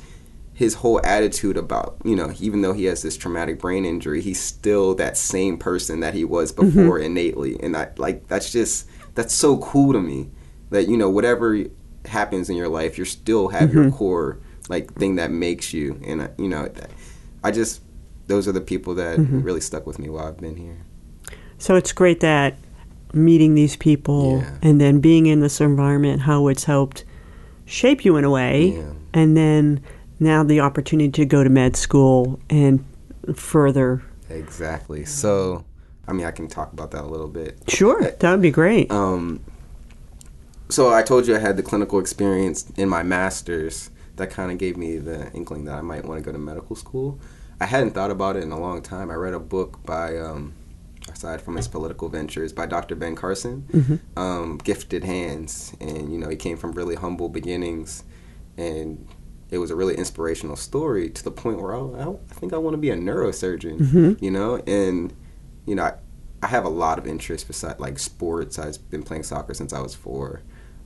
his 0.52 0.74
whole 0.74 1.00
attitude 1.06 1.56
about 1.56 1.96
you 2.04 2.14
know 2.14 2.34
even 2.38 2.60
though 2.60 2.74
he 2.74 2.84
has 2.84 3.02
this 3.02 3.16
traumatic 3.16 3.58
brain 3.58 3.84
injury 3.84 4.20
he's 4.20 4.38
still 4.38 4.94
that 4.94 5.16
same 5.16 5.56
person 5.56 6.00
that 6.00 6.12
he 6.12 6.24
was 6.24 6.52
mm-hmm. 6.52 6.66
before 6.66 6.98
innately 6.98 7.58
and 7.62 7.74
i 7.74 7.88
like 7.96 8.26
that's 8.28 8.52
just 8.52 8.86
that's 9.14 9.32
so 9.32 9.56
cool 9.58 9.92
to 9.92 10.00
me 10.00 10.28
that 10.68 10.86
you 10.86 10.98
know 10.98 11.08
whatever 11.08 11.64
happens 12.04 12.50
in 12.50 12.56
your 12.56 12.68
life 12.68 12.98
you 12.98 13.06
still 13.06 13.48
have 13.48 13.72
your 13.72 13.84
mm-hmm. 13.84 13.96
core 13.96 14.38
like 14.68 14.92
thing 14.94 15.14
that 15.14 15.30
makes 15.30 15.72
you 15.72 15.98
and 16.04 16.28
you 16.36 16.48
know 16.48 16.66
that, 16.66 16.90
i 17.42 17.50
just 17.50 17.80
those 18.26 18.46
are 18.46 18.52
the 18.52 18.60
people 18.60 18.94
that 18.94 19.18
mm-hmm. 19.18 19.40
really 19.40 19.60
stuck 19.60 19.86
with 19.86 19.98
me 19.98 20.10
while 20.10 20.26
i've 20.26 20.36
been 20.36 20.56
here 20.56 20.84
So 21.60 21.76
it's 21.76 21.92
great 21.92 22.18
that 22.20 22.56
meeting 23.12 23.54
these 23.54 23.76
people 23.76 24.38
Yeah. 24.42 24.50
and 24.62 24.80
then 24.80 24.98
being 25.00 25.26
in 25.26 25.40
this 25.40 25.60
environment, 25.60 26.22
how 26.22 26.48
it's 26.48 26.64
helped 26.64 27.04
shape 27.66 28.04
you 28.04 28.16
in 28.16 28.24
a 28.24 28.30
way, 28.30 28.74
Yeah. 28.76 28.82
and 29.14 29.36
then 29.36 29.80
now 30.18 30.42
the 30.42 30.60
opportunity 30.60 31.10
to 31.10 31.24
go 31.24 31.44
to 31.44 31.50
med 31.50 31.76
school 31.76 32.40
and 32.50 32.84
further. 33.34 34.02
exactly 34.28 35.04
so 35.04 35.64
i 36.06 36.12
mean 36.12 36.24
i 36.24 36.30
can 36.30 36.46
talk 36.46 36.72
about 36.72 36.90
that 36.92 37.02
a 37.02 37.06
little 37.06 37.26
bit 37.28 37.58
Sure, 37.68 38.00
that 38.20 38.30
would 38.30 38.40
be 38.42 38.50
great. 38.52 38.90
Um, 38.90 39.40
so 40.68 40.88
I 40.92 41.02
told 41.02 41.26
you 41.26 41.34
I 41.34 41.38
had 41.40 41.56
the 41.56 41.62
clinical 41.64 41.98
experience 41.98 42.64
in 42.76 42.88
my 42.88 43.02
master's 43.02 43.90
that 44.16 44.30
kind 44.30 44.50
of 44.52 44.58
gave 44.58 44.76
me 44.76 44.98
the 44.98 45.32
inkling 45.32 45.64
that 45.64 45.74
I 45.74 45.80
might 45.80 46.04
want 46.04 46.20
to 46.20 46.24
go 46.24 46.30
to 46.32 46.38
medical 46.38 46.76
school. 46.76 47.18
I 47.60 47.66
hadn't 47.66 47.90
thought 47.92 48.10
about 48.12 48.36
it 48.36 48.42
in 48.44 48.52
a 48.52 48.58
long 48.60 48.82
time. 48.82 49.10
I 49.10 49.14
read 49.14 49.34
a 49.34 49.40
book 49.40 49.84
by, 49.84 50.16
um, 50.18 50.52
aside 51.12 51.40
from 51.40 51.56
his 51.56 51.68
political 51.68 52.08
ventures, 52.08 52.52
by 52.52 52.66
Dr. 52.66 52.94
Ben 52.94 53.14
Carson, 53.16 54.00
um, 54.16 54.58
Gifted 54.58 55.04
Hands, 55.04 55.74
and 55.80 56.12
you 56.12 56.18
know 56.18 56.28
he 56.28 56.36
came 56.36 56.56
from 56.56 56.72
really 56.72 56.94
humble 56.96 57.28
beginnings, 57.28 58.04
and 58.56 59.06
it 59.50 59.58
was 59.58 59.70
a 59.70 59.76
really 59.76 59.96
inspirational 59.96 60.56
story 60.56 61.10
to 61.10 61.24
the 61.24 61.30
point 61.30 61.60
where 61.60 61.74
I, 61.74 61.78
I, 61.80 62.08
I 62.10 62.34
think 62.34 62.52
I 62.52 62.56
want 62.58 62.74
to 62.74 62.78
be 62.78 62.90
a 62.90 62.96
neurosurgeon, 62.96 64.20
you 64.22 64.30
know, 64.30 64.56
and 64.66 65.12
you 65.66 65.74
know 65.74 65.84
I, 65.84 65.94
I 66.42 66.46
have 66.46 66.64
a 66.64 66.68
lot 66.70 66.98
of 66.98 67.06
interest 67.06 67.46
besides 67.46 67.80
like 67.80 67.98
sports. 67.98 68.58
I've 68.58 68.90
been 68.90 69.02
playing 69.02 69.24
soccer 69.24 69.54
since 69.54 69.72
I 69.72 69.80
was 69.80 69.94
four. 69.94 70.42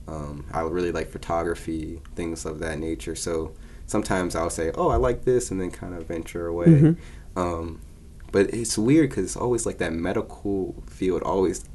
Um, 0.07 0.45
I 0.53 0.61
really 0.61 0.91
like 0.91 1.09
photography, 1.09 2.01
things 2.15 2.45
of 2.45 2.59
that 2.59 2.77
nature. 2.77 3.15
So 3.15 3.53
sometimes 3.87 4.35
I'll 4.35 4.49
say, 4.51 4.71
"Oh, 4.75 4.89
I 4.89 4.97
like 4.97 5.25
this," 5.25 5.49
and 5.51 5.59
then 5.59 5.71
kind 5.71 5.93
of 5.95 6.07
venture 6.07 6.47
away. 6.47 6.95
Um, 7.35 7.81
but 8.31 8.53
it's 8.53 8.77
weird 8.77 9.09
because 9.09 9.25
it's 9.25 9.37
always 9.37 9.65
like 9.65 9.77
that 9.77 9.93
medical 9.93 10.83
field 10.87 11.23
always 11.23 11.65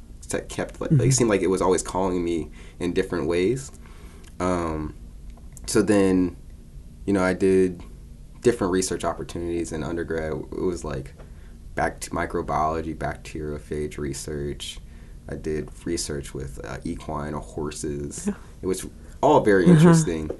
kept 0.47 0.79
like, 0.79 0.91
like 0.91 1.09
it 1.09 1.11
seemed 1.11 1.29
like 1.29 1.41
it 1.41 1.47
was 1.47 1.61
always 1.61 1.81
calling 1.81 2.23
me 2.23 2.49
in 2.79 2.93
different 2.93 3.27
ways. 3.27 3.71
Um, 4.39 4.95
so 5.65 5.81
then, 5.81 6.37
you 7.05 7.13
know, 7.13 7.23
I 7.23 7.33
did 7.33 7.83
different 8.41 8.71
research 8.71 9.03
opportunities 9.03 9.71
in 9.71 9.83
undergrad. 9.83 10.33
It 10.33 10.61
was 10.61 10.83
like 10.83 11.13
back 11.75 11.99
to 12.01 12.09
microbiology, 12.11 12.95
bacteriophage 12.95 13.97
research. 13.97 14.79
I 15.29 15.35
did 15.35 15.69
research 15.85 16.33
with 16.33 16.63
uh, 16.65 16.77
equine 16.83 17.33
or 17.33 17.41
horses. 17.41 18.27
It 18.61 18.67
was 18.67 18.87
all 19.21 19.41
very 19.41 19.65
interesting. 19.67 20.31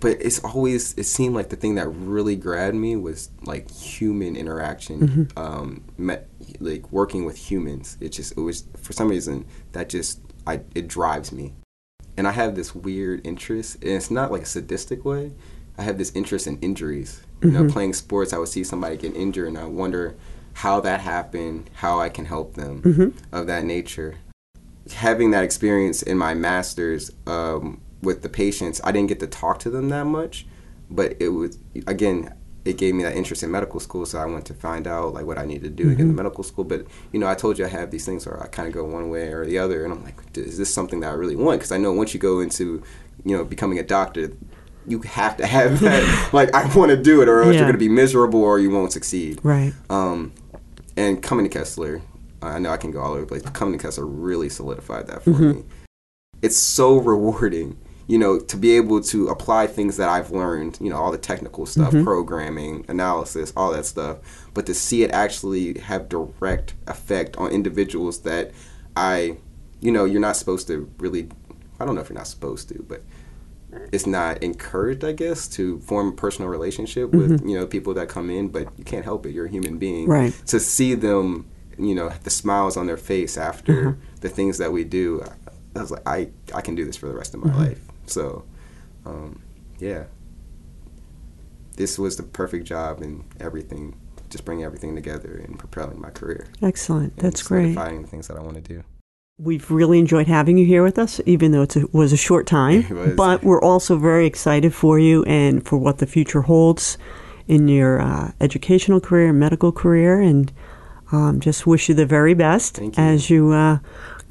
But 0.00 0.18
it's 0.20 0.40
always 0.40 0.96
it 0.98 1.04
seemed 1.04 1.34
like 1.34 1.48
the 1.48 1.56
thing 1.56 1.76
that 1.76 1.88
really 1.88 2.36
grabbed 2.36 2.76
me 2.76 2.96
was 2.96 3.30
like 3.44 3.70
human 3.70 4.36
interaction, 4.36 5.28
um, 5.36 5.84
met, 5.96 6.28
like 6.60 6.90
working 6.90 7.24
with 7.24 7.36
humans. 7.36 7.96
It 8.00 8.10
just 8.10 8.32
it 8.36 8.40
was 8.40 8.64
for 8.76 8.92
some 8.92 9.08
reason 9.08 9.44
that 9.72 9.88
just 9.88 10.20
I 10.46 10.60
it 10.74 10.88
drives 10.88 11.30
me, 11.32 11.54
and 12.16 12.26
I 12.26 12.32
have 12.32 12.54
this 12.56 12.74
weird 12.74 13.24
interest, 13.26 13.76
and 13.82 13.92
it's 13.92 14.10
not 14.10 14.32
like 14.32 14.42
a 14.42 14.46
sadistic 14.46 15.04
way. 15.04 15.32
I 15.78 15.82
have 15.82 15.98
this 15.98 16.12
interest 16.14 16.46
in 16.46 16.58
injuries. 16.60 17.22
You 17.42 17.50
know, 17.50 17.68
playing 17.72 17.94
sports, 17.94 18.32
I 18.32 18.38
would 18.38 18.48
see 18.48 18.62
somebody 18.62 18.96
get 18.96 19.16
injured, 19.16 19.48
and 19.48 19.58
I 19.58 19.64
wonder 19.64 20.14
how 20.54 20.80
that 20.80 21.00
happened, 21.00 21.70
how 21.74 21.98
I 22.00 22.08
can 22.08 22.24
help 22.24 22.54
them 22.54 22.82
of 23.32 23.46
that 23.48 23.64
nature. 23.64 24.16
Having 24.94 25.30
that 25.32 25.42
experience 25.44 26.02
in 26.02 26.18
my 26.18 26.34
master's 26.34 27.10
um, 27.26 27.80
with 28.02 28.22
the 28.22 28.28
patients, 28.28 28.80
I 28.84 28.92
didn't 28.92 29.08
get 29.08 29.20
to 29.20 29.26
talk 29.26 29.58
to 29.60 29.70
them 29.70 29.88
that 29.90 30.04
much, 30.06 30.46
but 30.90 31.16
it 31.20 31.28
was 31.28 31.58
again, 31.86 32.34
it 32.64 32.76
gave 32.78 32.94
me 32.94 33.02
that 33.02 33.16
interest 33.16 33.42
in 33.42 33.50
medical 33.50 33.80
school. 33.80 34.06
So 34.06 34.18
I 34.18 34.26
went 34.26 34.46
to 34.46 34.54
find 34.54 34.86
out 34.86 35.14
like 35.14 35.24
what 35.26 35.38
I 35.38 35.44
needed 35.44 35.62
to 35.76 35.82
do 35.84 35.90
to 35.90 35.94
get 35.96 36.06
medical 36.06 36.44
school. 36.44 36.64
But 36.64 36.86
you 37.12 37.18
know, 37.18 37.26
I 37.28 37.34
told 37.34 37.58
you 37.58 37.64
I 37.64 37.68
have 37.68 37.90
these 37.90 38.04
things 38.04 38.26
where 38.26 38.40
I 38.42 38.46
kind 38.46 38.68
of 38.68 38.74
go 38.74 38.84
one 38.84 39.08
way 39.10 39.28
or 39.32 39.44
the 39.46 39.58
other, 39.58 39.84
and 39.84 39.92
I'm 39.92 40.04
like, 40.04 40.14
is 40.36 40.58
this 40.58 40.72
something 40.72 41.00
that 41.00 41.10
I 41.10 41.14
really 41.14 41.36
want? 41.36 41.58
Because 41.60 41.72
I 41.72 41.78
know 41.78 41.92
once 41.92 42.12
you 42.14 42.20
go 42.20 42.40
into, 42.40 42.82
you 43.24 43.36
know, 43.36 43.44
becoming 43.44 43.78
a 43.78 43.82
doctor, 43.82 44.32
you 44.86 45.00
have 45.02 45.36
to 45.38 45.46
have 45.46 45.80
that 45.80 46.28
like 46.32 46.52
I 46.54 46.72
want 46.76 46.90
to 46.90 46.96
do 46.96 47.22
it, 47.22 47.28
or 47.28 47.42
else 47.42 47.54
Yeah. 47.54 47.60
you're 47.60 47.68
going 47.68 47.72
to 47.74 47.78
be 47.78 47.88
miserable 47.88 48.42
or 48.42 48.58
you 48.58 48.70
won't 48.70 48.92
succeed. 48.92 49.40
right. 49.42 49.72
Um, 49.90 50.32
and 50.96 51.22
coming 51.22 51.44
to 51.44 51.48
Kessler, 51.48 52.02
I 52.42 52.58
know 52.58 52.70
I 52.70 52.76
can 52.76 52.90
go 52.90 53.00
all 53.00 53.12
over 53.12 53.20
the 53.22 53.26
place. 53.26 53.42
But 53.42 53.54
coming 53.54 53.78
to 53.78 53.82
Kessler 53.82 54.06
really 54.06 54.48
solidified 54.48 55.06
that 55.06 55.22
for 55.24 55.30
me. 55.30 55.64
It's 56.42 56.56
so 56.56 56.98
rewarding, 56.98 57.78
you 58.06 58.18
know, 58.18 58.38
to 58.38 58.56
be 58.56 58.76
able 58.76 59.00
to 59.00 59.28
apply 59.28 59.66
things 59.66 59.96
that 59.96 60.08
I've 60.08 60.30
learned, 60.30 60.78
you 60.80 60.90
know, 60.90 60.96
all 60.96 61.12
the 61.12 61.18
technical 61.18 61.66
stuff, 61.66 61.92
mm-hmm. 61.92 62.04
programming, 62.04 62.84
analysis, 62.88 63.52
all 63.56 63.72
that 63.72 63.86
stuff, 63.86 64.18
but 64.54 64.66
to 64.66 64.74
see 64.74 65.02
it 65.02 65.10
actually 65.12 65.78
have 65.78 66.08
direct 66.08 66.74
effect 66.86 67.36
on 67.36 67.50
individuals 67.50 68.20
that 68.20 68.52
I, 68.96 69.36
you 69.80 69.92
know, 69.92 70.04
you're 70.04 70.20
not 70.20 70.36
supposed 70.36 70.66
to 70.66 70.90
really, 70.98 71.28
I 71.78 71.84
don't 71.84 71.94
know 71.94 72.00
if 72.00 72.08
you're 72.08 72.18
not 72.18 72.26
supposed 72.26 72.68
to, 72.70 72.84
but 72.88 73.02
it's 73.90 74.06
not 74.06 74.42
encouraged, 74.42 75.04
I 75.04 75.12
guess, 75.12 75.48
to 75.48 75.78
form 75.80 76.08
a 76.08 76.12
personal 76.12 76.50
relationship 76.50 77.12
with 77.12 77.30
mm-hmm. 77.30 77.48
you 77.48 77.58
know 77.58 77.66
people 77.66 77.94
that 77.94 78.08
come 78.08 78.30
in, 78.30 78.48
but 78.48 78.68
you 78.76 78.84
can't 78.84 79.04
help 79.04 79.24
it. 79.26 79.30
You're 79.30 79.46
a 79.46 79.50
human 79.50 79.78
being. 79.78 80.08
Right. 80.08 80.34
To 80.48 80.60
see 80.60 80.94
them, 80.94 81.48
you 81.78 81.94
know, 81.94 82.10
the 82.24 82.30
smiles 82.30 82.76
on 82.76 82.86
their 82.86 82.96
face 82.96 83.38
after 83.38 83.72
mm-hmm. 83.72 84.00
the 84.20 84.28
things 84.28 84.58
that 84.58 84.72
we 84.72 84.84
do, 84.84 85.24
I 85.74 85.80
was 85.80 85.90
like, 85.90 86.06
I 86.06 86.28
I 86.54 86.60
can 86.60 86.74
do 86.74 86.84
this 86.84 86.96
for 86.96 87.06
the 87.06 87.14
rest 87.14 87.34
of 87.34 87.44
my 87.44 87.54
life. 87.56 87.80
So, 88.12 88.44
um, 89.06 89.42
yeah, 89.78 90.04
this 91.76 91.98
was 91.98 92.16
the 92.16 92.22
perfect 92.22 92.66
job 92.66 93.00
and 93.00 93.24
everything, 93.40 93.96
just 94.28 94.44
bringing 94.44 94.64
everything 94.64 94.94
together 94.94 95.42
and 95.44 95.58
propelling 95.58 96.00
my 96.00 96.10
career. 96.10 96.46
Excellent. 96.60 97.16
That's 97.16 97.42
great. 97.42 97.74
Finding 97.74 98.02
the 98.02 98.08
things 98.08 98.28
that 98.28 98.36
I 98.36 98.40
want 98.40 98.56
to 98.56 98.60
do. 98.60 98.84
We've 99.38 99.68
really 99.70 99.98
enjoyed 99.98 100.28
having 100.28 100.58
you 100.58 100.66
here 100.66 100.84
with 100.84 100.98
us, 100.98 101.20
even 101.26 101.52
though 101.52 101.62
it 101.62 101.92
was 101.92 102.12
a 102.12 102.16
short 102.16 102.46
time. 102.46 103.14
But 103.16 103.42
we're 103.42 103.62
also 103.62 103.98
very 103.98 104.26
excited 104.26 104.74
for 104.74 104.98
you 104.98 105.24
and 105.24 105.66
for 105.66 105.78
what 105.78 105.98
the 105.98 106.06
future 106.06 106.42
holds 106.42 106.98
in 107.48 107.66
your 107.66 108.00
uh, 108.00 108.32
educational 108.40 109.00
career, 109.00 109.32
medical 109.32 109.72
career, 109.72 110.20
and 110.20 110.52
um, 111.10 111.40
just 111.40 111.66
wish 111.66 111.88
you 111.88 111.94
the 111.94 112.06
very 112.06 112.34
best 112.34 112.76
Thank 112.76 112.96
you. 112.96 113.02
as 113.02 113.30
you 113.30 113.52
uh, 113.52 113.78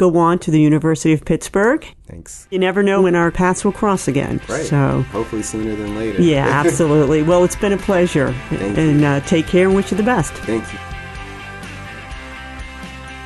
go 0.01 0.17
on 0.17 0.39
to 0.39 0.49
the 0.49 0.59
University 0.59 1.13
of 1.13 1.23
Pittsburgh. 1.23 1.85
Thanks. 2.07 2.47
You 2.49 2.57
never 2.57 2.81
know 2.81 3.03
when 3.03 3.15
our 3.15 3.29
paths 3.29 3.63
will 3.63 3.71
cross 3.71 4.07
again. 4.07 4.41
Right. 4.49 4.65
So, 4.65 5.03
Hopefully 5.11 5.43
sooner 5.43 5.75
than 5.75 5.95
later. 5.95 6.19
yeah, 6.19 6.47
absolutely. 6.65 7.21
well, 7.21 7.43
it's 7.43 7.55
been 7.55 7.73
a 7.73 7.77
pleasure. 7.77 8.33
Thank 8.49 8.77
and 8.79 9.03
uh, 9.05 9.19
take 9.21 9.45
care 9.45 9.67
and 9.67 9.75
wish 9.75 9.91
you 9.91 9.97
the 9.97 10.03
best. 10.03 10.33
Thank 10.33 10.63
you. 10.73 10.79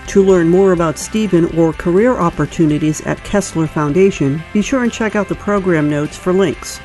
To 0.07 0.23
learn 0.23 0.49
more 0.49 0.73
about 0.73 0.97
Stephen 0.97 1.45
or 1.57 1.71
career 1.71 2.17
opportunities 2.17 2.99
at 3.05 3.23
Kessler 3.23 3.67
Foundation, 3.67 4.43
be 4.51 4.61
sure 4.61 4.83
and 4.83 4.91
check 4.91 5.15
out 5.15 5.29
the 5.29 5.35
program 5.35 5.89
notes 5.89 6.17
for 6.17 6.33
links. 6.33 6.81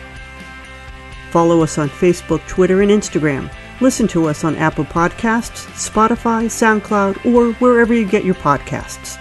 Follow 1.31 1.63
us 1.63 1.79
on 1.79 1.89
Facebook, 1.89 2.47
Twitter, 2.47 2.81
and 2.83 2.91
Instagram. 2.93 3.53
Listen 3.81 4.07
to 4.09 4.27
us 4.27 4.45
on 4.45 4.55
Apple 4.57 4.85
Podcasts, 4.85 5.67
Spotify, 5.75 6.47
SoundCloud, 6.47 7.25
or 7.27 7.55
wherever 7.55 7.93
you 7.95 8.05
get 8.07 8.25
your 8.25 8.35
podcasts. 8.37 9.17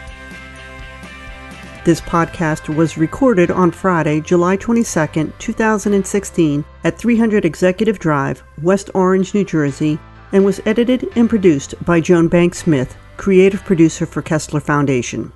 This 1.90 2.02
podcast 2.02 2.70
was 2.76 3.00
recorded 3.00 3.50
on 3.50 3.72
Friday, 3.72 4.22
July 4.22 4.58
22nd, 4.58 5.36
2016, 5.40 6.64
at 6.84 7.00
300 7.00 7.46
Executive 7.46 7.98
Drive, 7.98 8.44
West 8.62 8.92
Orange, 8.94 9.34
New 9.34 9.44
Jersey, 9.44 9.98
and 10.32 10.46
was 10.46 10.62
edited 10.68 11.12
and 11.16 11.28
produced 11.28 11.74
by 11.86 12.00
Joan 12.00 12.28
Banks 12.28 12.60
Smith, 12.60 12.96
creative 13.18 13.66
producer 13.66 14.06
for 14.06 14.22
Kessler 14.22 14.60
Foundation. 14.60 15.34